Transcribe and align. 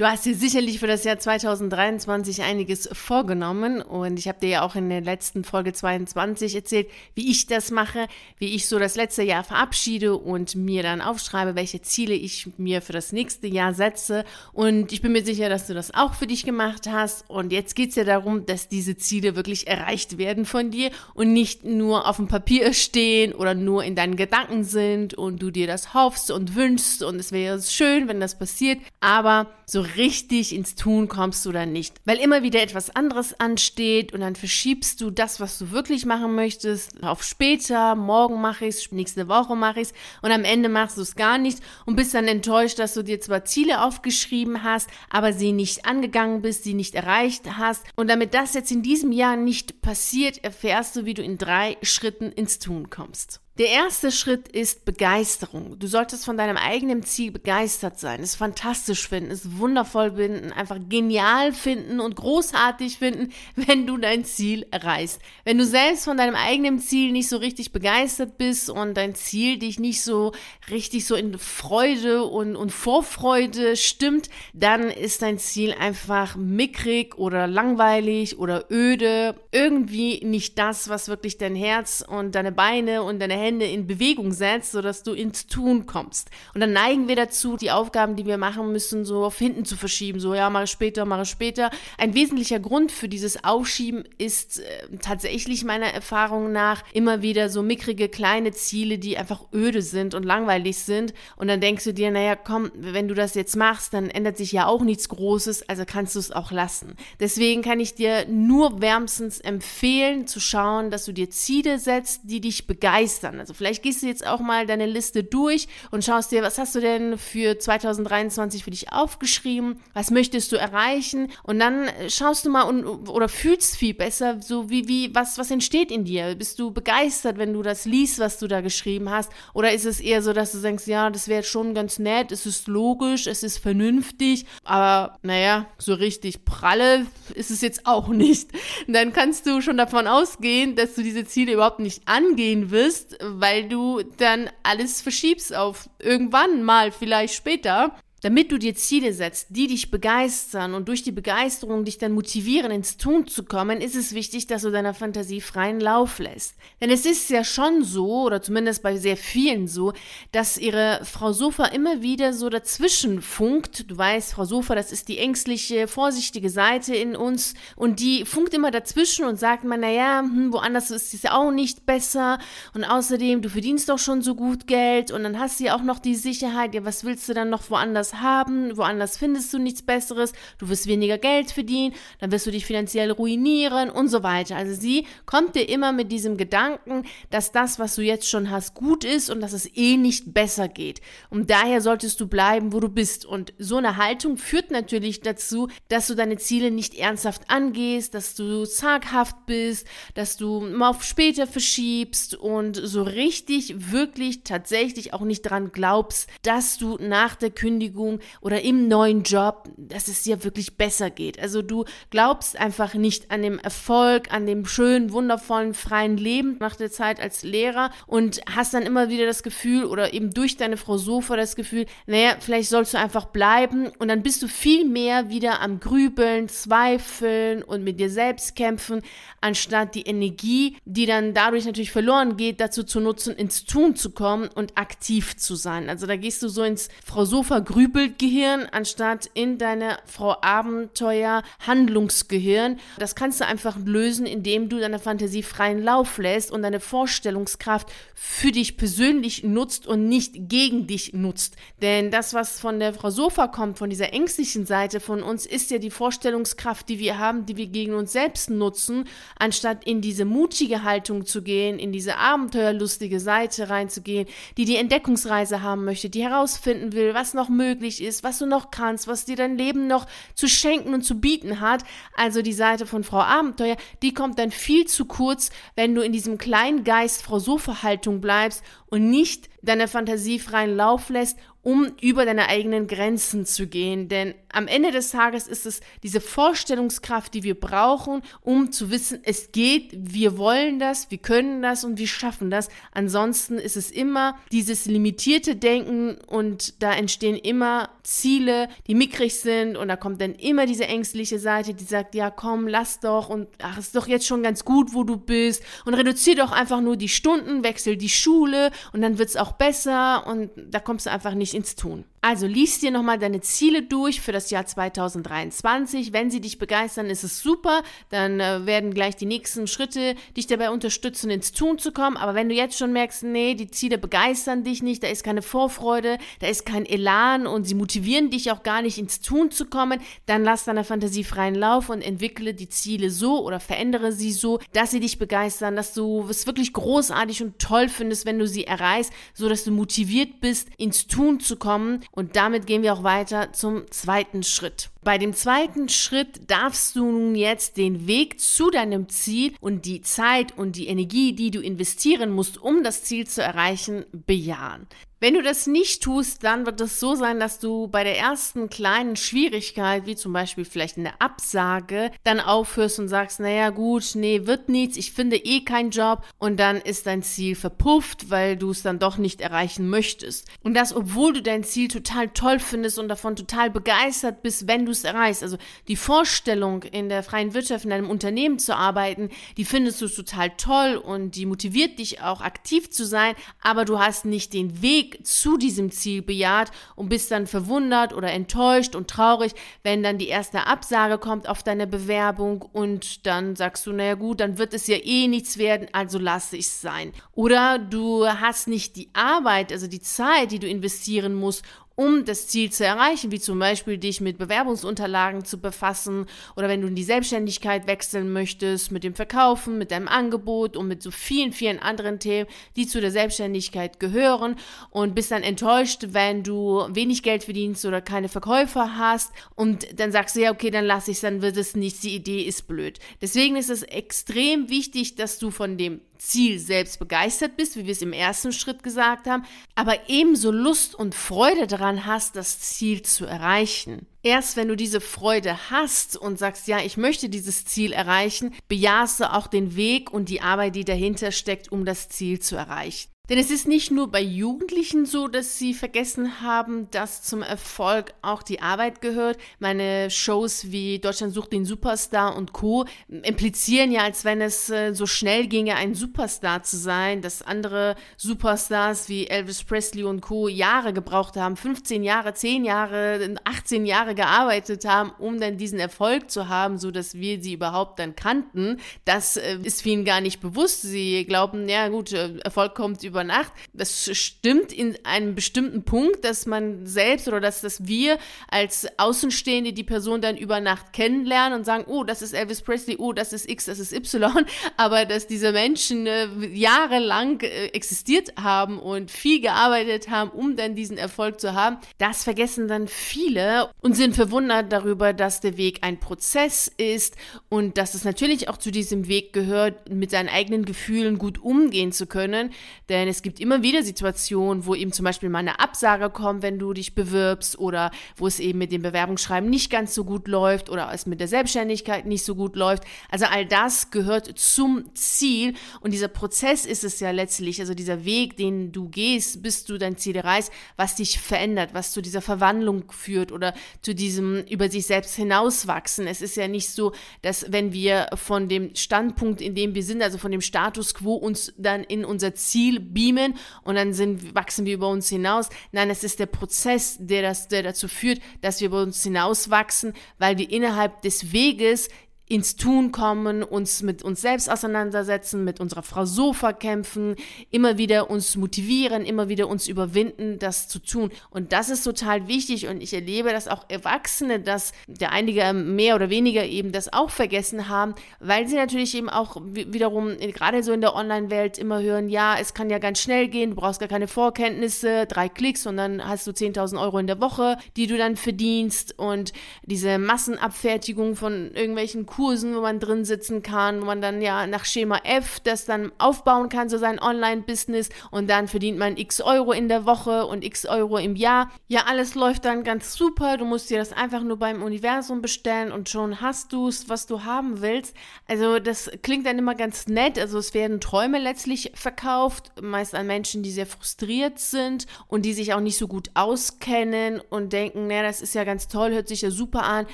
Du 0.00 0.06
hast 0.06 0.24
dir 0.24 0.34
sicherlich 0.34 0.78
für 0.78 0.86
das 0.86 1.04
Jahr 1.04 1.18
2023 1.18 2.40
einiges 2.40 2.88
vorgenommen 2.90 3.82
und 3.82 4.18
ich 4.18 4.28
habe 4.28 4.40
dir 4.40 4.48
ja 4.48 4.62
auch 4.62 4.74
in 4.74 4.88
der 4.88 5.02
letzten 5.02 5.44
Folge 5.44 5.74
22 5.74 6.54
erzählt, 6.54 6.88
wie 7.14 7.30
ich 7.30 7.48
das 7.48 7.70
mache, 7.70 8.08
wie 8.38 8.54
ich 8.54 8.66
so 8.66 8.78
das 8.78 8.96
letzte 8.96 9.22
Jahr 9.24 9.44
verabschiede 9.44 10.16
und 10.16 10.54
mir 10.54 10.82
dann 10.82 11.02
aufschreibe, 11.02 11.54
welche 11.54 11.82
Ziele 11.82 12.14
ich 12.14 12.48
mir 12.56 12.80
für 12.80 12.94
das 12.94 13.12
nächste 13.12 13.46
Jahr 13.46 13.74
setze. 13.74 14.24
Und 14.54 14.90
ich 14.90 15.02
bin 15.02 15.12
mir 15.12 15.22
sicher, 15.22 15.50
dass 15.50 15.66
du 15.66 15.74
das 15.74 15.92
auch 15.92 16.14
für 16.14 16.26
dich 16.26 16.44
gemacht 16.44 16.86
hast. 16.88 17.28
Und 17.28 17.52
jetzt 17.52 17.76
geht 17.76 17.90
es 17.90 17.96
ja 17.96 18.04
darum, 18.04 18.46
dass 18.46 18.68
diese 18.68 18.96
Ziele 18.96 19.36
wirklich 19.36 19.66
erreicht 19.66 20.16
werden 20.16 20.46
von 20.46 20.70
dir 20.70 20.92
und 21.12 21.34
nicht 21.34 21.64
nur 21.64 22.08
auf 22.08 22.16
dem 22.16 22.26
Papier 22.26 22.72
stehen 22.72 23.34
oder 23.34 23.52
nur 23.52 23.84
in 23.84 23.96
deinen 23.96 24.16
Gedanken 24.16 24.64
sind 24.64 25.12
und 25.12 25.42
du 25.42 25.50
dir 25.50 25.66
das 25.66 25.92
hoffst 25.92 26.30
und 26.30 26.54
wünschst 26.54 27.02
und 27.02 27.16
es 27.16 27.32
wäre 27.32 27.60
schön, 27.60 28.08
wenn 28.08 28.18
das 28.18 28.38
passiert. 28.38 28.78
Aber 29.00 29.48
so 29.66 29.89
richtig 29.96 30.54
ins 30.54 30.74
Tun 30.74 31.08
kommst 31.08 31.44
du 31.46 31.52
dann 31.52 31.72
nicht. 31.72 31.96
Weil 32.04 32.18
immer 32.18 32.42
wieder 32.42 32.62
etwas 32.62 32.94
anderes 32.94 33.38
ansteht 33.38 34.12
und 34.12 34.20
dann 34.20 34.36
verschiebst 34.36 35.00
du 35.00 35.10
das, 35.10 35.40
was 35.40 35.58
du 35.58 35.70
wirklich 35.70 36.06
machen 36.06 36.34
möchtest, 36.34 37.02
auf 37.02 37.22
später, 37.22 37.94
morgen 37.94 38.40
mache 38.40 38.66
ich 38.66 38.76
es, 38.76 38.92
nächste 38.92 39.28
Woche 39.28 39.56
mache 39.56 39.80
ich 39.80 39.88
es 39.88 39.94
und 40.22 40.30
am 40.30 40.44
Ende 40.44 40.68
machst 40.68 40.96
du 40.96 41.02
es 41.02 41.16
gar 41.16 41.38
nicht 41.38 41.60
und 41.86 41.96
bist 41.96 42.14
dann 42.14 42.28
enttäuscht, 42.28 42.78
dass 42.78 42.94
du 42.94 43.02
dir 43.02 43.20
zwar 43.20 43.44
Ziele 43.44 43.82
aufgeschrieben 43.82 44.62
hast, 44.62 44.88
aber 45.08 45.32
sie 45.32 45.52
nicht 45.52 45.86
angegangen 45.86 46.42
bist, 46.42 46.64
sie 46.64 46.74
nicht 46.74 46.94
erreicht 46.94 47.56
hast. 47.58 47.84
Und 47.96 48.08
damit 48.08 48.34
das 48.34 48.54
jetzt 48.54 48.70
in 48.70 48.82
diesem 48.82 49.12
Jahr 49.12 49.36
nicht 49.36 49.82
passiert, 49.82 50.42
erfährst 50.44 50.96
du, 50.96 51.04
wie 51.04 51.14
du 51.14 51.22
in 51.22 51.38
drei 51.38 51.76
Schritten 51.82 52.32
ins 52.32 52.58
Tun 52.58 52.90
kommst. 52.90 53.40
Der 53.60 53.68
erste 53.68 54.10
Schritt 54.10 54.48
ist 54.48 54.86
Begeisterung. 54.86 55.78
Du 55.78 55.86
solltest 55.86 56.24
von 56.24 56.38
deinem 56.38 56.56
eigenen 56.56 57.02
Ziel 57.02 57.30
begeistert 57.30 58.00
sein, 58.00 58.22
es 58.22 58.34
fantastisch 58.34 59.06
finden, 59.06 59.30
es 59.30 59.58
wundervoll 59.58 60.12
finden, 60.12 60.50
einfach 60.50 60.78
genial 60.88 61.52
finden 61.52 62.00
und 62.00 62.16
großartig 62.16 62.96
finden, 62.96 63.34
wenn 63.56 63.86
du 63.86 63.98
dein 63.98 64.24
Ziel 64.24 64.64
erreichst. 64.70 65.20
Wenn 65.44 65.58
du 65.58 65.66
selbst 65.66 66.06
von 66.06 66.16
deinem 66.16 66.36
eigenen 66.36 66.78
Ziel 66.78 67.12
nicht 67.12 67.28
so 67.28 67.36
richtig 67.36 67.70
begeistert 67.70 68.38
bist 68.38 68.70
und 68.70 68.94
dein 68.96 69.14
Ziel 69.14 69.58
dich 69.58 69.78
nicht 69.78 70.00
so 70.00 70.32
richtig 70.70 71.04
so 71.04 71.14
in 71.14 71.38
Freude 71.38 72.24
und, 72.24 72.56
und 72.56 72.72
Vorfreude 72.72 73.76
stimmt, 73.76 74.30
dann 74.54 74.88
ist 74.88 75.20
dein 75.20 75.38
Ziel 75.38 75.74
einfach 75.78 76.34
mickrig 76.34 77.18
oder 77.18 77.46
langweilig 77.46 78.38
oder 78.38 78.70
öde. 78.70 79.34
Irgendwie 79.52 80.24
nicht 80.24 80.58
das, 80.58 80.88
was 80.88 81.08
wirklich 81.08 81.36
dein 81.36 81.54
Herz 81.54 82.02
und 82.08 82.34
deine 82.34 82.52
Beine 82.52 83.02
und 83.02 83.18
deine 83.18 83.34
Hände 83.34 83.49
Hände 83.50 83.66
in 83.66 83.88
Bewegung 83.88 84.32
setzt, 84.32 84.70
sodass 84.70 85.02
du 85.02 85.12
ins 85.12 85.48
Tun 85.48 85.84
kommst. 85.84 86.30
Und 86.54 86.60
dann 86.60 86.72
neigen 86.72 87.08
wir 87.08 87.16
dazu, 87.16 87.56
die 87.56 87.72
Aufgaben, 87.72 88.14
die 88.14 88.26
wir 88.26 88.38
machen 88.38 88.70
müssen, 88.70 89.04
so 89.04 89.24
auf 89.24 89.38
hinten 89.38 89.64
zu 89.64 89.76
verschieben. 89.76 90.20
So, 90.20 90.34
ja, 90.34 90.48
mache 90.50 90.68
später, 90.68 91.04
mache 91.04 91.24
später. 91.24 91.70
Ein 91.98 92.14
wesentlicher 92.14 92.60
Grund 92.60 92.92
für 92.92 93.08
dieses 93.08 93.42
Aufschieben 93.42 94.04
ist 94.18 94.60
äh, 94.60 94.98
tatsächlich 95.02 95.64
meiner 95.64 95.86
Erfahrung 95.86 96.52
nach 96.52 96.84
immer 96.92 97.22
wieder 97.22 97.48
so 97.48 97.62
mickrige 97.62 98.08
kleine 98.08 98.52
Ziele, 98.52 98.98
die 98.98 99.18
einfach 99.18 99.46
öde 99.52 99.82
sind 99.82 100.14
und 100.14 100.22
langweilig 100.22 100.78
sind. 100.78 101.12
Und 101.34 101.48
dann 101.48 101.60
denkst 101.60 101.82
du 101.82 101.92
dir, 101.92 102.12
naja, 102.12 102.36
komm, 102.36 102.70
wenn 102.76 103.08
du 103.08 103.14
das 103.14 103.34
jetzt 103.34 103.56
machst, 103.56 103.94
dann 103.94 104.10
ändert 104.10 104.36
sich 104.36 104.52
ja 104.52 104.66
auch 104.66 104.82
nichts 104.82 105.08
Großes, 105.08 105.68
also 105.68 105.82
kannst 105.84 106.14
du 106.14 106.20
es 106.20 106.30
auch 106.30 106.52
lassen. 106.52 106.94
Deswegen 107.18 107.62
kann 107.62 107.80
ich 107.80 107.94
dir 107.94 108.26
nur 108.28 108.80
wärmstens 108.80 109.40
empfehlen, 109.40 110.28
zu 110.28 110.38
schauen, 110.38 110.92
dass 110.92 111.04
du 111.04 111.12
dir 111.12 111.30
Ziele 111.30 111.80
setzt, 111.80 112.20
die 112.24 112.40
dich 112.40 112.68
begeistern. 112.68 113.39
Also 113.40 113.54
vielleicht 113.54 113.82
gehst 113.82 114.02
du 114.02 114.06
jetzt 114.06 114.26
auch 114.26 114.40
mal 114.40 114.66
deine 114.66 114.86
Liste 114.86 115.24
durch 115.24 115.66
und 115.90 116.04
schaust 116.04 116.30
dir, 116.30 116.42
was 116.42 116.58
hast 116.58 116.74
du 116.74 116.80
denn 116.80 117.18
für 117.18 117.58
2023 117.58 118.64
für 118.64 118.70
dich 118.70 118.92
aufgeschrieben? 118.92 119.80
Was 119.94 120.10
möchtest 120.10 120.52
du 120.52 120.56
erreichen? 120.56 121.32
Und 121.42 121.58
dann 121.58 121.88
schaust 122.08 122.46
du 122.46 122.50
mal 122.50 122.62
und, 122.62 122.84
oder 123.08 123.28
fühlst 123.28 123.76
viel 123.76 123.94
besser, 123.94 124.40
so 124.40 124.70
wie, 124.70 124.86
wie, 124.88 125.14
was, 125.14 125.38
was 125.38 125.50
entsteht 125.50 125.90
in 125.90 126.04
dir? 126.04 126.34
Bist 126.34 126.58
du 126.58 126.70
begeistert, 126.70 127.38
wenn 127.38 127.52
du 127.52 127.62
das 127.62 127.84
liest, 127.84 128.18
was 128.18 128.38
du 128.38 128.46
da 128.46 128.60
geschrieben 128.60 129.10
hast? 129.10 129.32
Oder 129.54 129.72
ist 129.72 129.86
es 129.86 130.00
eher 130.00 130.22
so, 130.22 130.32
dass 130.32 130.52
du 130.52 130.58
denkst, 130.58 130.86
ja, 130.86 131.10
das 131.10 131.28
wäre 131.28 131.42
schon 131.42 131.74
ganz 131.74 131.98
nett, 131.98 132.32
es 132.32 132.46
ist 132.46 132.68
logisch, 132.68 133.26
es 133.26 133.42
ist 133.42 133.58
vernünftig, 133.58 134.46
aber 134.64 135.18
naja, 135.22 135.66
so 135.78 135.94
richtig 135.94 136.44
pralle 136.44 137.06
ist 137.34 137.50
es 137.50 137.60
jetzt 137.60 137.86
auch 137.86 138.08
nicht. 138.08 138.50
Dann 138.88 139.12
kannst 139.12 139.46
du 139.46 139.60
schon 139.60 139.76
davon 139.76 140.06
ausgehen, 140.06 140.76
dass 140.76 140.94
du 140.94 141.02
diese 141.02 141.24
Ziele 141.24 141.52
überhaupt 141.52 141.80
nicht 141.80 142.02
angehen 142.06 142.70
wirst, 142.70 143.19
weil 143.22 143.68
du 143.68 144.02
dann 144.18 144.50
alles 144.62 145.00
verschiebst 145.02 145.54
auf 145.54 145.88
irgendwann 145.98 146.62
mal, 146.62 146.92
vielleicht 146.92 147.34
später. 147.34 147.94
Damit 148.22 148.52
du 148.52 148.58
dir 148.58 148.74
Ziele 148.74 149.14
setzt, 149.14 149.46
die 149.48 149.66
dich 149.66 149.90
begeistern 149.90 150.74
und 150.74 150.88
durch 150.88 151.02
die 151.02 151.12
Begeisterung 151.12 151.86
dich 151.86 151.96
dann 151.96 152.12
motivieren, 152.12 152.70
ins 152.70 152.98
Tun 152.98 153.26
zu 153.26 153.44
kommen, 153.44 153.80
ist 153.80 153.96
es 153.96 154.12
wichtig, 154.12 154.46
dass 154.46 154.60
du 154.60 154.70
deiner 154.70 154.92
Fantasie 154.92 155.40
freien 155.40 155.80
Lauf 155.80 156.18
lässt. 156.18 156.54
Denn 156.82 156.90
es 156.90 157.06
ist 157.06 157.30
ja 157.30 157.44
schon 157.44 157.82
so, 157.82 158.24
oder 158.24 158.42
zumindest 158.42 158.82
bei 158.82 158.98
sehr 158.98 159.16
vielen 159.16 159.68
so, 159.68 159.94
dass 160.32 160.58
ihre 160.58 161.00
Frau 161.04 161.32
Sofa 161.32 161.66
immer 161.66 162.02
wieder 162.02 162.34
so 162.34 162.50
dazwischen 162.50 163.22
funkt. 163.22 163.90
Du 163.90 163.96
weißt, 163.96 164.34
Frau 164.34 164.44
Sofa, 164.44 164.74
das 164.74 164.92
ist 164.92 165.08
die 165.08 165.16
ängstliche, 165.16 165.88
vorsichtige 165.88 166.50
Seite 166.50 166.94
in 166.94 167.16
uns 167.16 167.54
und 167.74 168.00
die 168.00 168.26
funkt 168.26 168.52
immer 168.52 168.70
dazwischen 168.70 169.24
und 169.24 169.38
sagt 169.38 169.64
man, 169.64 169.80
naja, 169.80 170.20
hm, 170.20 170.52
woanders 170.52 170.90
ist 170.90 171.14
es 171.14 171.22
ja 171.22 171.32
auch 171.32 171.50
nicht 171.50 171.86
besser 171.86 172.38
und 172.74 172.84
außerdem, 172.84 173.40
du 173.40 173.48
verdienst 173.48 173.88
doch 173.88 173.98
schon 173.98 174.20
so 174.20 174.34
gut 174.34 174.66
Geld 174.66 175.10
und 175.10 175.22
dann 175.22 175.38
hast 175.38 175.58
du 175.58 175.64
ja 175.64 175.74
auch 175.74 175.82
noch 175.82 175.98
die 175.98 176.14
Sicherheit, 176.14 176.74
ja, 176.74 176.84
was 176.84 177.04
willst 177.04 177.26
du 177.26 177.32
dann 177.32 177.48
noch 177.48 177.70
woanders 177.70 178.09
haben, 178.14 178.76
woanders 178.76 179.16
findest 179.16 179.52
du 179.52 179.58
nichts 179.58 179.82
Besseres, 179.82 180.32
du 180.58 180.68
wirst 180.68 180.86
weniger 180.86 181.18
Geld 181.18 181.50
verdienen, 181.50 181.94
dann 182.18 182.32
wirst 182.32 182.46
du 182.46 182.50
dich 182.50 182.66
finanziell 182.66 183.10
ruinieren 183.10 183.90
und 183.90 184.08
so 184.08 184.22
weiter. 184.22 184.56
Also 184.56 184.74
sie 184.74 185.06
kommt 185.26 185.54
dir 185.54 185.68
immer 185.68 185.92
mit 185.92 186.12
diesem 186.12 186.36
Gedanken, 186.36 187.04
dass 187.30 187.52
das, 187.52 187.78
was 187.78 187.94
du 187.94 188.02
jetzt 188.02 188.28
schon 188.28 188.50
hast, 188.50 188.74
gut 188.74 189.04
ist 189.04 189.30
und 189.30 189.40
dass 189.40 189.52
es 189.52 189.68
eh 189.76 189.96
nicht 189.96 190.32
besser 190.32 190.68
geht. 190.68 191.00
Und 191.28 191.50
daher 191.50 191.80
solltest 191.80 192.20
du 192.20 192.26
bleiben, 192.26 192.72
wo 192.72 192.80
du 192.80 192.88
bist. 192.88 193.24
Und 193.24 193.52
so 193.58 193.76
eine 193.76 193.96
Haltung 193.96 194.36
führt 194.36 194.70
natürlich 194.70 195.20
dazu, 195.20 195.68
dass 195.88 196.06
du 196.06 196.14
deine 196.14 196.36
Ziele 196.36 196.70
nicht 196.70 196.94
ernsthaft 196.94 197.50
angehst, 197.50 198.14
dass 198.14 198.34
du 198.34 198.64
zaghaft 198.64 199.46
bist, 199.46 199.86
dass 200.14 200.36
du 200.36 200.60
mal 200.60 200.90
auf 200.90 201.04
später 201.04 201.46
verschiebst 201.46 202.34
und 202.34 202.76
so 202.76 203.02
richtig, 203.02 203.92
wirklich, 203.92 204.44
tatsächlich 204.44 205.12
auch 205.12 205.22
nicht 205.22 205.42
dran 205.42 205.72
glaubst, 205.72 206.28
dass 206.42 206.78
du 206.78 206.96
nach 207.00 207.34
der 207.34 207.50
Kündigung 207.50 207.99
Beschäftigung 208.00 208.20
oder 208.40 208.62
im 208.62 208.88
neuen 208.88 209.22
Job, 209.22 209.68
dass 209.76 210.08
es 210.08 210.22
dir 210.22 210.42
wirklich 210.44 210.76
besser 210.76 211.10
geht. 211.10 211.38
Also 211.40 211.62
du 211.62 211.84
glaubst 212.10 212.58
einfach 212.58 212.94
nicht 212.94 213.30
an 213.30 213.42
dem 213.42 213.58
Erfolg, 213.58 214.32
an 214.32 214.46
dem 214.46 214.66
schönen, 214.66 215.12
wundervollen, 215.12 215.74
freien 215.74 216.16
Leben 216.16 216.56
nach 216.60 216.76
der 216.76 216.90
Zeit 216.90 217.20
als 217.20 217.42
Lehrer 217.42 217.90
und 218.06 218.40
hast 218.54 218.74
dann 218.74 218.82
immer 218.82 219.08
wieder 219.08 219.26
das 219.26 219.42
Gefühl 219.42 219.84
oder 219.84 220.14
eben 220.14 220.30
durch 220.30 220.56
deine 220.56 220.76
Frau 220.76 220.96
Sofa 220.96 221.36
das 221.36 221.56
Gefühl, 221.56 221.86
naja, 222.06 222.36
vielleicht 222.40 222.70
sollst 222.70 222.94
du 222.94 222.98
einfach 222.98 223.26
bleiben 223.26 223.88
und 223.98 224.08
dann 224.08 224.22
bist 224.22 224.42
du 224.42 224.48
viel 224.48 224.86
mehr 224.86 225.30
wieder 225.30 225.60
am 225.60 225.80
Grübeln, 225.80 226.48
Zweifeln 226.48 227.62
und 227.62 227.84
mit 227.84 228.00
dir 228.00 228.10
selbst 228.10 228.56
kämpfen, 228.56 229.02
anstatt 229.40 229.94
die 229.94 230.02
Energie, 230.02 230.76
die 230.84 231.06
dann 231.06 231.34
dadurch 231.34 231.64
natürlich 231.64 231.92
verloren 231.92 232.36
geht, 232.36 232.60
dazu 232.60 232.82
zu 232.82 233.00
nutzen, 233.00 233.34
ins 233.34 233.64
Tun 233.64 233.96
zu 233.96 234.10
kommen 234.10 234.48
und 234.54 234.76
aktiv 234.76 235.36
zu 235.36 235.54
sein. 235.54 235.88
Also 235.88 236.06
da 236.06 236.16
gehst 236.16 236.42
du 236.42 236.48
so 236.48 236.62
ins 236.62 236.88
Frau 237.04 237.24
Sofa 237.24 237.60
Grübeln 237.60 237.89
Grübelgehirn 237.90 238.68
anstatt 238.70 239.28
in 239.34 239.58
deine 239.58 239.98
Frau 240.06 240.36
Abenteuer 240.42 241.42
Handlungsgehirn. 241.66 242.78
Das 242.98 243.16
kannst 243.16 243.40
du 243.40 243.46
einfach 243.46 243.76
lösen, 243.84 244.26
indem 244.26 244.68
du 244.68 244.78
deiner 244.78 245.00
Fantasie 245.00 245.42
freien 245.42 245.82
Lauf 245.82 246.18
lässt 246.18 246.52
und 246.52 246.62
deine 246.62 246.78
Vorstellungskraft 246.78 247.88
für 248.14 248.52
dich 248.52 248.76
persönlich 248.76 249.42
nutzt 249.42 249.88
und 249.88 250.08
nicht 250.08 250.48
gegen 250.48 250.86
dich 250.86 251.14
nutzt. 251.14 251.56
Denn 251.82 252.12
das, 252.12 252.32
was 252.32 252.60
von 252.60 252.78
der 252.78 252.94
Frau 252.94 253.10
Sofa 253.10 253.48
kommt, 253.48 253.78
von 253.78 253.90
dieser 253.90 254.12
ängstlichen 254.12 254.66
Seite 254.66 255.00
von 255.00 255.22
uns, 255.22 255.44
ist 255.44 255.70
ja 255.70 255.78
die 255.78 255.90
Vorstellungskraft, 255.90 256.88
die 256.88 257.00
wir 257.00 257.18
haben, 257.18 257.46
die 257.46 257.56
wir 257.56 257.66
gegen 257.66 257.94
uns 257.94 258.12
selbst 258.12 258.50
nutzen, 258.50 259.08
anstatt 259.38 259.84
in 259.84 260.00
diese 260.00 260.24
mutige 260.24 260.84
Haltung 260.84 261.26
zu 261.26 261.42
gehen, 261.42 261.78
in 261.78 261.90
diese 261.90 262.18
abenteuerlustige 262.18 263.18
Seite 263.18 263.68
reinzugehen, 263.68 264.28
die 264.56 264.64
die 264.64 264.76
Entdeckungsreise 264.76 265.62
haben 265.62 265.84
möchte, 265.84 266.08
die 266.08 266.22
herausfinden 266.22 266.92
will, 266.92 267.14
was 267.14 267.34
noch 267.34 267.48
möglich 267.48 267.79
möglich 267.80 268.02
ist, 268.02 268.22
was 268.22 268.38
du 268.38 268.46
noch 268.46 268.70
kannst, 268.70 269.08
was 269.08 269.24
dir 269.24 269.36
dein 269.36 269.56
Leben 269.56 269.86
noch 269.86 270.06
zu 270.34 270.48
schenken 270.48 270.92
und 270.92 271.02
zu 271.02 271.18
bieten 271.18 271.60
hat. 271.60 271.82
Also 272.14 272.42
die 272.42 272.52
Seite 272.52 272.86
von 272.86 273.04
Frau 273.04 273.20
Abenteuer, 273.20 273.76
die 274.02 274.12
kommt 274.12 274.38
dann 274.38 274.50
viel 274.50 274.86
zu 274.86 275.06
kurz, 275.06 275.50
wenn 275.76 275.94
du 275.94 276.02
in 276.02 276.12
diesem 276.12 276.36
kleinen 276.36 276.84
Geist 276.84 277.22
Frau 277.22 277.38
Sofa-Haltung 277.38 278.20
bleibst 278.20 278.62
und 278.86 279.08
nicht 279.08 279.48
deiner 279.62 279.88
Fantasie 279.88 280.38
freien 280.38 280.76
Lauf 280.76 281.08
lässt 281.08 281.38
um 281.62 281.92
über 282.00 282.24
deine 282.24 282.48
eigenen 282.48 282.86
Grenzen 282.86 283.44
zu 283.44 283.66
gehen. 283.66 284.08
Denn 284.08 284.34
am 284.52 284.66
Ende 284.66 284.90
des 284.90 285.10
Tages 285.10 285.46
ist 285.46 285.66
es 285.66 285.80
diese 286.02 286.20
Vorstellungskraft, 286.20 287.34
die 287.34 287.42
wir 287.42 287.58
brauchen, 287.58 288.22
um 288.40 288.72
zu 288.72 288.90
wissen, 288.90 289.20
es 289.22 289.52
geht, 289.52 289.90
wir 289.94 290.38
wollen 290.38 290.78
das, 290.78 291.10
wir 291.10 291.18
können 291.18 291.62
das 291.62 291.84
und 291.84 291.98
wir 291.98 292.06
schaffen 292.06 292.50
das. 292.50 292.68
Ansonsten 292.92 293.58
ist 293.58 293.76
es 293.76 293.90
immer 293.90 294.38
dieses 294.50 294.86
limitierte 294.86 295.56
Denken 295.56 296.16
und 296.26 296.82
da 296.82 296.92
entstehen 296.92 297.36
immer 297.36 297.90
Ziele, 298.02 298.68
die 298.86 298.94
mickrig 298.94 299.38
sind 299.38 299.76
und 299.76 299.88
da 299.88 299.96
kommt 299.96 300.20
dann 300.20 300.34
immer 300.34 300.66
diese 300.66 300.86
ängstliche 300.86 301.38
Seite, 301.38 301.74
die 301.74 301.84
sagt, 301.84 302.14
ja 302.14 302.30
komm, 302.30 302.66
lass 302.66 303.00
doch 303.00 303.28
und 303.28 303.48
ach, 303.62 303.78
ist 303.78 303.94
doch 303.94 304.08
jetzt 304.08 304.26
schon 304.26 304.42
ganz 304.42 304.64
gut, 304.64 304.94
wo 304.94 305.04
du 305.04 305.16
bist 305.16 305.62
und 305.84 305.94
reduzier 305.94 306.34
doch 306.36 306.52
einfach 306.52 306.80
nur 306.80 306.96
die 306.96 307.08
Stunden, 307.08 307.62
wechsel 307.62 307.96
die 307.96 308.08
Schule 308.08 308.70
und 308.92 309.02
dann 309.02 309.18
wird 309.18 309.28
es 309.28 309.36
auch 309.36 309.52
besser 309.52 310.26
und 310.26 310.50
da 310.56 310.80
kommst 310.80 311.06
du 311.06 311.10
einfach 311.10 311.34
nicht 311.34 311.49
ins 311.54 311.74
Tun. 311.74 312.04
Also 312.22 312.46
liest 312.46 312.82
dir 312.82 312.90
nochmal 312.90 313.18
deine 313.18 313.40
Ziele 313.40 313.82
durch 313.82 314.20
für 314.20 314.32
das 314.32 314.50
Jahr 314.50 314.66
2023. 314.66 316.12
Wenn 316.12 316.30
sie 316.30 316.42
dich 316.42 316.58
begeistern, 316.58 317.06
ist 317.06 317.24
es 317.24 317.40
super. 317.40 317.82
Dann 318.10 318.40
äh, 318.40 318.66
werden 318.66 318.92
gleich 318.92 319.16
die 319.16 319.24
nächsten 319.24 319.66
Schritte 319.66 320.14
dich 320.36 320.46
dabei 320.46 320.68
unterstützen, 320.68 321.30
ins 321.30 321.52
Tun 321.52 321.78
zu 321.78 321.92
kommen. 321.92 322.18
Aber 322.18 322.34
wenn 322.34 322.50
du 322.50 322.54
jetzt 322.54 322.76
schon 322.76 322.92
merkst, 322.92 323.22
nee, 323.22 323.54
die 323.54 323.70
Ziele 323.70 323.96
begeistern 323.96 324.64
dich 324.64 324.82
nicht, 324.82 325.02
da 325.02 325.08
ist 325.08 325.24
keine 325.24 325.40
Vorfreude, 325.40 326.18
da 326.40 326.48
ist 326.48 326.66
kein 326.66 326.84
Elan 326.84 327.46
und 327.46 327.64
sie 327.64 327.74
motivieren 327.74 328.28
dich 328.28 328.52
auch 328.52 328.62
gar 328.62 328.82
nicht 328.82 328.98
ins 328.98 329.22
Tun 329.22 329.50
zu 329.50 329.64
kommen, 329.64 329.98
dann 330.26 330.44
lass 330.44 330.66
deiner 330.66 330.84
Fantasie 330.84 331.24
freien 331.24 331.54
Lauf 331.54 331.88
und 331.88 332.02
entwickle 332.02 332.52
die 332.52 332.68
Ziele 332.68 333.08
so 333.10 333.42
oder 333.42 333.60
verändere 333.60 334.12
sie 334.12 334.32
so, 334.32 334.58
dass 334.74 334.90
sie 334.90 335.00
dich 335.00 335.18
begeistern, 335.18 335.74
dass 335.74 335.94
du 335.94 336.26
es 336.28 336.46
wirklich 336.46 336.74
großartig 336.74 337.42
und 337.42 337.58
toll 337.58 337.88
findest, 337.88 338.26
wenn 338.26 338.38
du 338.38 338.46
sie 338.46 338.64
erreichst, 338.64 339.10
so 339.32 339.48
dass 339.48 339.64
du 339.64 339.70
motiviert 339.70 340.40
bist, 340.42 340.68
ins 340.76 341.06
Tun 341.06 341.40
zu 341.40 341.56
kommen 341.56 342.04
und 342.10 342.36
damit 342.36 342.66
gehen 342.66 342.82
wir 342.82 342.92
auch 342.92 343.02
weiter 343.02 343.52
zum 343.52 343.90
zweiten 343.90 344.42
Schritt. 344.42 344.90
Bei 345.02 345.16
dem 345.18 345.32
zweiten 345.32 345.88
Schritt 345.88 346.50
darfst 346.50 346.96
du 346.96 347.10
nun 347.10 347.34
jetzt 347.34 347.76
den 347.76 348.06
Weg 348.06 348.40
zu 348.40 348.70
deinem 348.70 349.08
Ziel 349.08 349.54
und 349.60 349.84
die 349.84 350.02
Zeit 350.02 350.56
und 350.58 350.76
die 350.76 350.88
Energie, 350.88 351.32
die 351.32 351.50
du 351.50 351.60
investieren 351.60 352.30
musst, 352.30 352.58
um 352.58 352.82
das 352.82 353.04
Ziel 353.04 353.26
zu 353.26 353.42
erreichen, 353.42 354.04
bejahen. 354.12 354.86
Wenn 355.22 355.34
du 355.34 355.42
das 355.42 355.66
nicht 355.66 356.02
tust, 356.02 356.44
dann 356.44 356.64
wird 356.64 356.80
es 356.80 356.98
so 356.98 357.14
sein, 357.14 357.38
dass 357.38 357.58
du 357.58 357.88
bei 357.88 358.04
der 358.04 358.16
ersten 358.16 358.70
kleinen 358.70 359.16
Schwierigkeit, 359.16 360.06
wie 360.06 360.16
zum 360.16 360.32
Beispiel 360.32 360.64
vielleicht 360.64 360.96
eine 360.96 361.20
Absage, 361.20 362.10
dann 362.24 362.40
aufhörst 362.40 362.98
und 362.98 363.08
sagst, 363.08 363.38
naja 363.38 363.68
gut, 363.68 364.12
nee, 364.14 364.46
wird 364.46 364.70
nichts, 364.70 364.96
ich 364.96 365.12
finde 365.12 365.36
eh 365.36 365.60
keinen 365.60 365.90
Job 365.90 366.24
und 366.38 366.58
dann 366.58 366.78
ist 366.78 367.06
dein 367.06 367.22
Ziel 367.22 367.54
verpufft, 367.54 368.30
weil 368.30 368.56
du 368.56 368.70
es 368.70 368.80
dann 368.80 368.98
doch 368.98 369.18
nicht 369.18 369.42
erreichen 369.42 369.90
möchtest. 369.90 370.48
Und 370.62 370.72
das, 370.72 370.96
obwohl 370.96 371.34
du 371.34 371.42
dein 371.42 371.64
Ziel 371.64 371.88
total 371.88 372.28
toll 372.28 372.58
findest 372.58 372.98
und 372.98 373.08
davon 373.08 373.36
total 373.36 373.68
begeistert 373.68 374.40
bist, 374.40 374.68
wenn 374.68 374.86
du 374.86 374.92
es 374.92 375.04
erreichst. 375.04 375.42
Also 375.42 375.58
die 375.86 375.96
Vorstellung, 375.96 376.82
in 376.84 377.10
der 377.10 377.22
freien 377.22 377.52
Wirtschaft 377.52 377.84
in 377.84 377.92
einem 377.92 378.08
Unternehmen 378.08 378.58
zu 378.58 378.74
arbeiten, 378.74 379.28
die 379.58 379.66
findest 379.66 380.00
du 380.00 380.08
total 380.08 380.48
toll 380.56 380.96
und 380.96 381.36
die 381.36 381.44
motiviert 381.44 381.98
dich 381.98 382.22
auch 382.22 382.40
aktiv 382.40 382.88
zu 382.88 383.04
sein, 383.04 383.34
aber 383.60 383.84
du 383.84 383.98
hast 383.98 384.24
nicht 384.24 384.54
den 384.54 384.80
Weg, 384.80 385.09
Weg 385.10 385.26
zu 385.26 385.56
diesem 385.56 385.90
Ziel 385.90 386.22
bejaht 386.22 386.70
und 386.96 387.08
bist 387.08 387.30
dann 387.30 387.46
verwundert 387.46 388.12
oder 388.12 388.32
enttäuscht 388.32 388.94
und 388.94 389.08
traurig, 389.08 389.52
wenn 389.82 390.02
dann 390.02 390.18
die 390.18 390.28
erste 390.28 390.66
Absage 390.66 391.18
kommt 391.18 391.48
auf 391.48 391.62
deine 391.62 391.86
Bewerbung 391.86 392.62
und 392.62 393.26
dann 393.26 393.56
sagst 393.56 393.86
du, 393.86 393.92
naja 393.92 394.14
gut, 394.14 394.40
dann 394.40 394.58
wird 394.58 394.74
es 394.74 394.86
ja 394.86 394.96
eh 394.96 395.28
nichts 395.28 395.58
werden, 395.58 395.88
also 395.92 396.18
lasse 396.18 396.56
ich 396.56 396.66
es 396.66 396.80
sein. 396.80 397.12
Oder 397.34 397.78
du 397.78 398.26
hast 398.26 398.68
nicht 398.68 398.96
die 398.96 399.10
Arbeit, 399.12 399.72
also 399.72 399.86
die 399.86 400.00
Zeit, 400.00 400.52
die 400.52 400.58
du 400.58 400.68
investieren 400.68 401.34
musst, 401.34 401.64
um 402.00 402.24
das 402.24 402.46
Ziel 402.46 402.72
zu 402.72 402.82
erreichen, 402.82 403.30
wie 403.30 403.38
zum 403.38 403.58
Beispiel 403.58 403.98
dich 403.98 404.22
mit 404.22 404.38
Bewerbungsunterlagen 404.38 405.44
zu 405.44 405.60
befassen 405.60 406.24
oder 406.56 406.66
wenn 406.66 406.80
du 406.80 406.86
in 406.86 406.94
die 406.94 407.04
Selbstständigkeit 407.04 407.86
wechseln 407.86 408.32
möchtest, 408.32 408.90
mit 408.90 409.04
dem 409.04 409.12
Verkaufen, 409.12 409.76
mit 409.76 409.90
deinem 409.90 410.08
Angebot 410.08 410.78
und 410.78 410.88
mit 410.88 411.02
so 411.02 411.10
vielen, 411.10 411.52
vielen 411.52 411.78
anderen 411.78 412.18
Themen, 412.18 412.48
die 412.74 412.86
zu 412.86 413.02
der 413.02 413.10
Selbstständigkeit 413.10 414.00
gehören 414.00 414.56
und 414.88 415.14
bist 415.14 415.30
dann 415.30 415.42
enttäuscht, 415.42 416.06
wenn 416.12 416.42
du 416.42 416.86
wenig 416.88 417.22
Geld 417.22 417.44
verdienst 417.44 417.84
oder 417.84 418.00
keine 418.00 418.30
Verkäufer 418.30 418.96
hast 418.96 419.30
und 419.54 419.86
dann 420.00 420.10
sagst 420.10 420.36
du 420.36 420.40
ja, 420.40 420.52
okay, 420.52 420.70
dann 420.70 420.86
lass 420.86 421.06
ich 421.06 421.16
es, 421.16 421.20
dann 421.20 421.42
wird 421.42 421.58
es 421.58 421.76
nichts, 421.76 422.00
die 422.00 422.14
Idee 422.14 422.44
ist 422.44 422.66
blöd. 422.66 422.98
Deswegen 423.20 423.56
ist 423.56 423.68
es 423.68 423.82
extrem 423.82 424.70
wichtig, 424.70 425.16
dass 425.16 425.38
du 425.38 425.50
von 425.50 425.76
dem 425.76 426.00
Ziel 426.20 426.58
selbst 426.58 426.98
begeistert 426.98 427.56
bist, 427.56 427.76
wie 427.76 427.86
wir 427.86 427.92
es 427.92 428.02
im 428.02 428.12
ersten 428.12 428.52
Schritt 428.52 428.82
gesagt 428.82 429.26
haben, 429.26 429.44
aber 429.74 430.08
ebenso 430.08 430.50
Lust 430.50 430.94
und 430.94 431.14
Freude 431.14 431.66
daran 431.66 432.04
hast, 432.04 432.36
das 432.36 432.60
Ziel 432.60 433.02
zu 433.02 433.24
erreichen. 433.24 434.06
Erst 434.22 434.56
wenn 434.56 434.68
du 434.68 434.76
diese 434.76 435.00
Freude 435.00 435.70
hast 435.70 436.16
und 436.16 436.38
sagst, 436.38 436.68
ja, 436.68 436.78
ich 436.80 436.98
möchte 436.98 437.30
dieses 437.30 437.64
Ziel 437.64 437.92
erreichen, 437.92 438.54
bejahst 438.68 439.20
du 439.20 439.32
auch 439.32 439.46
den 439.46 439.76
Weg 439.76 440.12
und 440.12 440.28
die 440.28 440.42
Arbeit, 440.42 440.76
die 440.76 440.84
dahinter 440.84 441.32
steckt, 441.32 441.72
um 441.72 441.86
das 441.86 442.10
Ziel 442.10 442.38
zu 442.38 442.54
erreichen. 442.54 443.08
Denn 443.30 443.38
es 443.38 443.52
ist 443.52 443.68
nicht 443.68 443.92
nur 443.92 444.10
bei 444.10 444.20
Jugendlichen 444.20 445.06
so, 445.06 445.28
dass 445.28 445.56
sie 445.56 445.72
vergessen 445.72 446.42
haben, 446.42 446.90
dass 446.90 447.22
zum 447.22 447.42
Erfolg 447.42 448.12
auch 448.22 448.42
die 448.42 448.60
Arbeit 448.60 449.00
gehört. 449.00 449.38
Meine 449.60 450.10
Shows 450.10 450.72
wie 450.72 450.98
Deutschland 450.98 451.32
sucht 451.32 451.52
den 451.52 451.64
Superstar 451.64 452.34
und 452.34 452.52
Co. 452.52 452.86
implizieren 453.06 453.92
ja, 453.92 454.00
als 454.00 454.24
wenn 454.24 454.40
es 454.40 454.68
äh, 454.68 454.94
so 454.94 455.06
schnell 455.06 455.46
ginge, 455.46 455.76
ein 455.76 455.94
Superstar 455.94 456.64
zu 456.64 456.76
sein, 456.76 457.22
dass 457.22 457.40
andere 457.40 457.94
Superstars 458.16 459.08
wie 459.08 459.28
Elvis 459.28 459.62
Presley 459.62 460.02
und 460.02 460.22
Co. 460.22 460.48
Jahre 460.48 460.92
gebraucht 460.92 461.36
haben, 461.36 461.56
15 461.56 462.02
Jahre, 462.02 462.34
10 462.34 462.64
Jahre, 462.64 463.36
18 463.44 463.86
Jahre 463.86 464.16
gearbeitet 464.16 464.84
haben, 464.84 465.12
um 465.20 465.38
dann 465.38 465.56
diesen 465.56 465.78
Erfolg 465.78 466.32
zu 466.32 466.48
haben, 466.48 466.78
so 466.78 466.90
dass 466.90 467.14
wir 467.14 467.40
sie 467.40 467.52
überhaupt 467.52 468.00
dann 468.00 468.16
kannten. 468.16 468.78
Das 469.04 469.36
äh, 469.36 469.56
ist 469.62 469.82
vielen 469.82 470.04
gar 470.04 470.20
nicht 470.20 470.40
bewusst. 470.40 470.82
Sie 470.82 471.24
glauben, 471.26 471.68
ja 471.68 471.86
gut, 471.86 472.12
äh, 472.12 472.36
Erfolg 472.38 472.74
kommt 472.74 473.04
über 473.04 473.19
über 473.20 473.24
Nacht. 473.24 473.52
Das 473.72 474.10
stimmt 474.16 474.72
in 474.72 474.96
einem 475.04 475.34
bestimmten 475.34 475.84
Punkt, 475.84 476.24
dass 476.24 476.46
man 476.46 476.86
selbst 476.86 477.28
oder 477.28 477.40
dass, 477.40 477.60
dass 477.60 477.86
wir 477.86 478.18
als 478.50 478.86
Außenstehende 478.98 479.72
die 479.72 479.84
Person 479.84 480.22
dann 480.22 480.36
über 480.36 480.60
Nacht 480.60 480.92
kennenlernen 480.92 481.58
und 481.58 481.64
sagen, 481.64 481.84
oh, 481.86 482.04
das 482.04 482.22
ist 482.22 482.32
Elvis 482.32 482.62
Presley, 482.62 482.96
oh, 482.98 483.12
das 483.12 483.32
ist 483.32 483.48
X, 483.48 483.66
das 483.66 483.78
ist 483.78 483.92
Y. 483.92 484.46
Aber 484.76 485.04
dass 485.04 485.26
diese 485.26 485.52
Menschen 485.52 486.06
äh, 486.06 486.28
jahrelang 486.52 487.40
äh, 487.40 487.66
existiert 487.68 488.32
haben 488.40 488.78
und 488.78 489.10
viel 489.10 489.40
gearbeitet 489.40 490.08
haben, 490.08 490.30
um 490.30 490.56
dann 490.56 490.74
diesen 490.74 490.96
Erfolg 490.96 491.40
zu 491.40 491.54
haben, 491.54 491.78
das 491.98 492.24
vergessen 492.24 492.68
dann 492.68 492.88
viele 492.88 493.70
und 493.80 493.94
sind 493.96 494.14
verwundert 494.14 494.72
darüber, 494.72 495.12
dass 495.12 495.40
der 495.40 495.56
Weg 495.56 495.80
ein 495.82 496.00
Prozess 496.00 496.70
ist 496.76 497.16
und 497.48 497.76
dass 497.76 497.94
es 497.94 498.04
natürlich 498.04 498.48
auch 498.48 498.56
zu 498.56 498.70
diesem 498.70 499.08
Weg 499.08 499.32
gehört, 499.32 499.90
mit 499.90 500.10
seinen 500.10 500.28
eigenen 500.28 500.64
Gefühlen 500.64 501.18
gut 501.18 501.38
umgehen 501.42 501.92
zu 501.92 502.06
können. 502.06 502.52
Denn 502.88 503.09
es 503.10 503.22
gibt 503.22 503.40
immer 503.40 503.62
wieder 503.62 503.82
Situationen, 503.82 504.64
wo 504.66 504.74
eben 504.74 504.92
zum 504.92 505.04
Beispiel 505.04 505.28
mal 505.28 505.40
eine 505.40 505.60
Absage 505.60 506.10
kommt, 506.10 506.42
wenn 506.42 506.58
du 506.58 506.72
dich 506.72 506.94
bewirbst 506.94 507.58
oder 507.58 507.90
wo 508.16 508.26
es 508.26 508.40
eben 508.40 508.58
mit 508.58 508.72
dem 508.72 508.82
Bewerbungsschreiben 508.82 509.50
nicht 509.50 509.70
ganz 509.70 509.94
so 509.94 510.04
gut 510.04 510.28
läuft 510.28 510.70
oder 510.70 510.90
es 510.92 511.06
mit 511.06 511.20
der 511.20 511.28
Selbstständigkeit 511.28 512.06
nicht 512.06 512.24
so 512.24 512.34
gut 512.34 512.56
läuft. 512.56 512.84
Also 513.10 513.26
all 513.26 513.44
das 513.44 513.90
gehört 513.90 514.38
zum 514.38 514.94
Ziel 514.94 515.54
und 515.80 515.92
dieser 515.92 516.08
Prozess 516.08 516.64
ist 516.64 516.84
es 516.84 517.00
ja 517.00 517.10
letztlich, 517.10 517.60
also 517.60 517.74
dieser 517.74 518.04
Weg, 518.04 518.36
den 518.36 518.72
du 518.72 518.88
gehst, 518.88 519.42
bis 519.42 519.64
du 519.64 519.78
dein 519.78 519.96
Ziel 519.96 520.16
erreichst, 520.16 520.52
was 520.76 520.94
dich 520.94 521.18
verändert, 521.18 521.70
was 521.74 521.92
zu 521.92 522.00
dieser 522.00 522.22
Verwandlung 522.22 522.90
führt 522.90 523.32
oder 523.32 523.54
zu 523.82 523.94
diesem 523.94 524.44
über 524.48 524.68
sich 524.68 524.86
selbst 524.86 525.16
hinauswachsen. 525.16 526.06
Es 526.06 526.22
ist 526.22 526.36
ja 526.36 526.48
nicht 526.48 526.70
so, 526.70 526.92
dass 527.22 527.50
wenn 527.50 527.72
wir 527.72 528.08
von 528.14 528.48
dem 528.48 528.74
Standpunkt, 528.74 529.40
in 529.40 529.54
dem 529.54 529.74
wir 529.74 529.82
sind, 529.82 530.02
also 530.02 530.18
von 530.18 530.30
dem 530.30 530.40
Status 530.40 530.94
quo 530.94 531.14
uns 531.14 531.52
dann 531.56 531.82
in 531.84 532.04
unser 532.04 532.34
Ziel 532.34 532.80
beamen 532.92 533.34
und 533.62 533.74
dann 533.76 533.92
sind, 533.92 534.34
wachsen 534.34 534.66
wir 534.66 534.74
über 534.74 534.88
uns 534.88 535.08
hinaus. 535.08 535.48
Nein, 535.72 535.90
es 535.90 536.04
ist 536.04 536.18
der 536.20 536.26
Prozess, 536.26 536.96
der, 537.00 537.22
das, 537.22 537.48
der 537.48 537.62
dazu 537.62 537.88
führt, 537.88 538.20
dass 538.40 538.60
wir 538.60 538.68
über 538.68 538.82
uns 538.82 539.02
hinauswachsen, 539.02 539.94
weil 540.18 540.38
wir 540.38 540.50
innerhalb 540.50 541.02
des 541.02 541.32
Weges 541.32 541.88
ins 542.30 542.54
Tun 542.54 542.92
kommen, 542.92 543.42
uns 543.42 543.82
mit 543.82 544.04
uns 544.04 544.20
selbst 544.20 544.48
auseinandersetzen, 544.48 545.42
mit 545.42 545.58
unserer 545.58 545.82
Frau 545.82 546.04
Sofa 546.04 546.52
kämpfen, 546.52 547.16
immer 547.50 547.76
wieder 547.76 548.08
uns 548.08 548.36
motivieren, 548.36 549.04
immer 549.04 549.28
wieder 549.28 549.48
uns 549.48 549.66
überwinden, 549.66 550.38
das 550.38 550.68
zu 550.68 550.78
tun. 550.78 551.10
Und 551.30 551.52
das 551.52 551.70
ist 551.70 551.82
total 551.82 552.28
wichtig 552.28 552.68
und 552.68 552.80
ich 552.80 552.94
erlebe, 552.94 553.30
dass 553.30 553.48
auch 553.48 553.64
Erwachsene, 553.68 554.38
dass 554.38 554.70
der 554.86 555.10
einige 555.10 555.52
mehr 555.52 555.96
oder 555.96 556.08
weniger 556.08 556.44
eben 556.46 556.70
das 556.70 556.92
auch 556.92 557.10
vergessen 557.10 557.68
haben, 557.68 557.96
weil 558.20 558.46
sie 558.46 558.54
natürlich 558.54 558.94
eben 558.94 559.10
auch 559.10 559.36
wiederum 559.42 560.16
gerade 560.16 560.62
so 560.62 560.72
in 560.72 560.82
der 560.82 560.94
Online-Welt 560.94 561.58
immer 561.58 561.82
hören, 561.82 562.08
ja, 562.08 562.36
es 562.38 562.54
kann 562.54 562.70
ja 562.70 562.78
ganz 562.78 563.00
schnell 563.00 563.26
gehen, 563.26 563.50
du 563.50 563.56
brauchst 563.56 563.80
gar 563.80 563.88
keine 563.88 564.06
Vorkenntnisse, 564.06 565.06
drei 565.06 565.28
Klicks 565.28 565.66
und 565.66 565.76
dann 565.76 566.06
hast 566.06 566.28
du 566.28 566.30
10.000 566.30 566.80
Euro 566.80 566.98
in 566.98 567.08
der 567.08 567.20
Woche, 567.20 567.56
die 567.76 567.88
du 567.88 567.98
dann 567.98 568.14
verdienst 568.14 568.96
und 568.96 569.32
diese 569.64 569.98
Massenabfertigung 569.98 571.16
von 571.16 571.50
irgendwelchen 571.54 572.06
Kursen 572.06 572.19
Kursen, 572.20 572.54
wo 572.54 572.60
man 572.60 572.80
drin 572.80 573.06
sitzen 573.06 573.42
kann, 573.42 573.80
wo 573.80 573.86
man 573.86 574.02
dann 574.02 574.20
ja 574.20 574.46
nach 574.46 574.66
Schema 574.66 575.00
F 575.04 575.40
das 575.40 575.64
dann 575.64 575.90
aufbauen 575.96 576.50
kann, 576.50 576.68
so 576.68 576.76
sein 576.76 577.00
Online-Business 577.00 577.88
und 578.10 578.28
dann 578.28 578.46
verdient 578.46 578.78
man 578.78 578.98
x 578.98 579.22
Euro 579.22 579.52
in 579.52 579.68
der 579.68 579.86
Woche 579.86 580.26
und 580.26 580.44
x 580.44 580.66
Euro 580.66 580.98
im 580.98 581.16
Jahr. 581.16 581.50
Ja, 581.68 581.84
alles 581.88 582.14
läuft 582.14 582.44
dann 582.44 582.62
ganz 582.62 582.92
super. 582.92 583.38
Du 583.38 583.46
musst 583.46 583.70
dir 583.70 583.78
das 583.78 583.94
einfach 583.94 584.22
nur 584.22 584.36
beim 584.36 584.62
Universum 584.62 585.22
bestellen 585.22 585.72
und 585.72 585.88
schon 585.88 586.20
hast 586.20 586.52
du 586.52 586.68
es, 586.68 586.90
was 586.90 587.06
du 587.06 587.24
haben 587.24 587.62
willst. 587.62 587.96
Also 588.28 588.58
das 588.58 588.90
klingt 589.00 589.24
dann 589.24 589.38
immer 589.38 589.54
ganz 589.54 589.86
nett. 589.86 590.18
Also 590.18 590.36
es 590.36 590.52
werden 590.52 590.78
Träume 590.78 591.18
letztlich 591.18 591.72
verkauft, 591.74 592.52
meist 592.60 592.94
an 592.94 593.06
Menschen, 593.06 593.42
die 593.42 593.50
sehr 593.50 593.64
frustriert 593.64 594.38
sind 594.38 594.86
und 595.08 595.24
die 595.24 595.32
sich 595.32 595.54
auch 595.54 595.60
nicht 595.60 595.78
so 595.78 595.88
gut 595.88 596.10
auskennen 596.12 597.22
und 597.30 597.54
denken, 597.54 597.86
naja, 597.86 598.02
das 598.02 598.20
ist 598.20 598.34
ja 598.34 598.44
ganz 598.44 598.68
toll, 598.68 598.92
hört 598.92 599.08
sich 599.08 599.22
ja 599.22 599.30
super 599.30 599.62
an, 599.62 599.86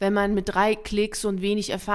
wenn 0.00 0.12
man 0.12 0.34
mit 0.34 0.48
drei 0.48 0.74
Klicks 0.74 1.24
und 1.24 1.42
wenig 1.42 1.70
Erfahrung 1.70 1.91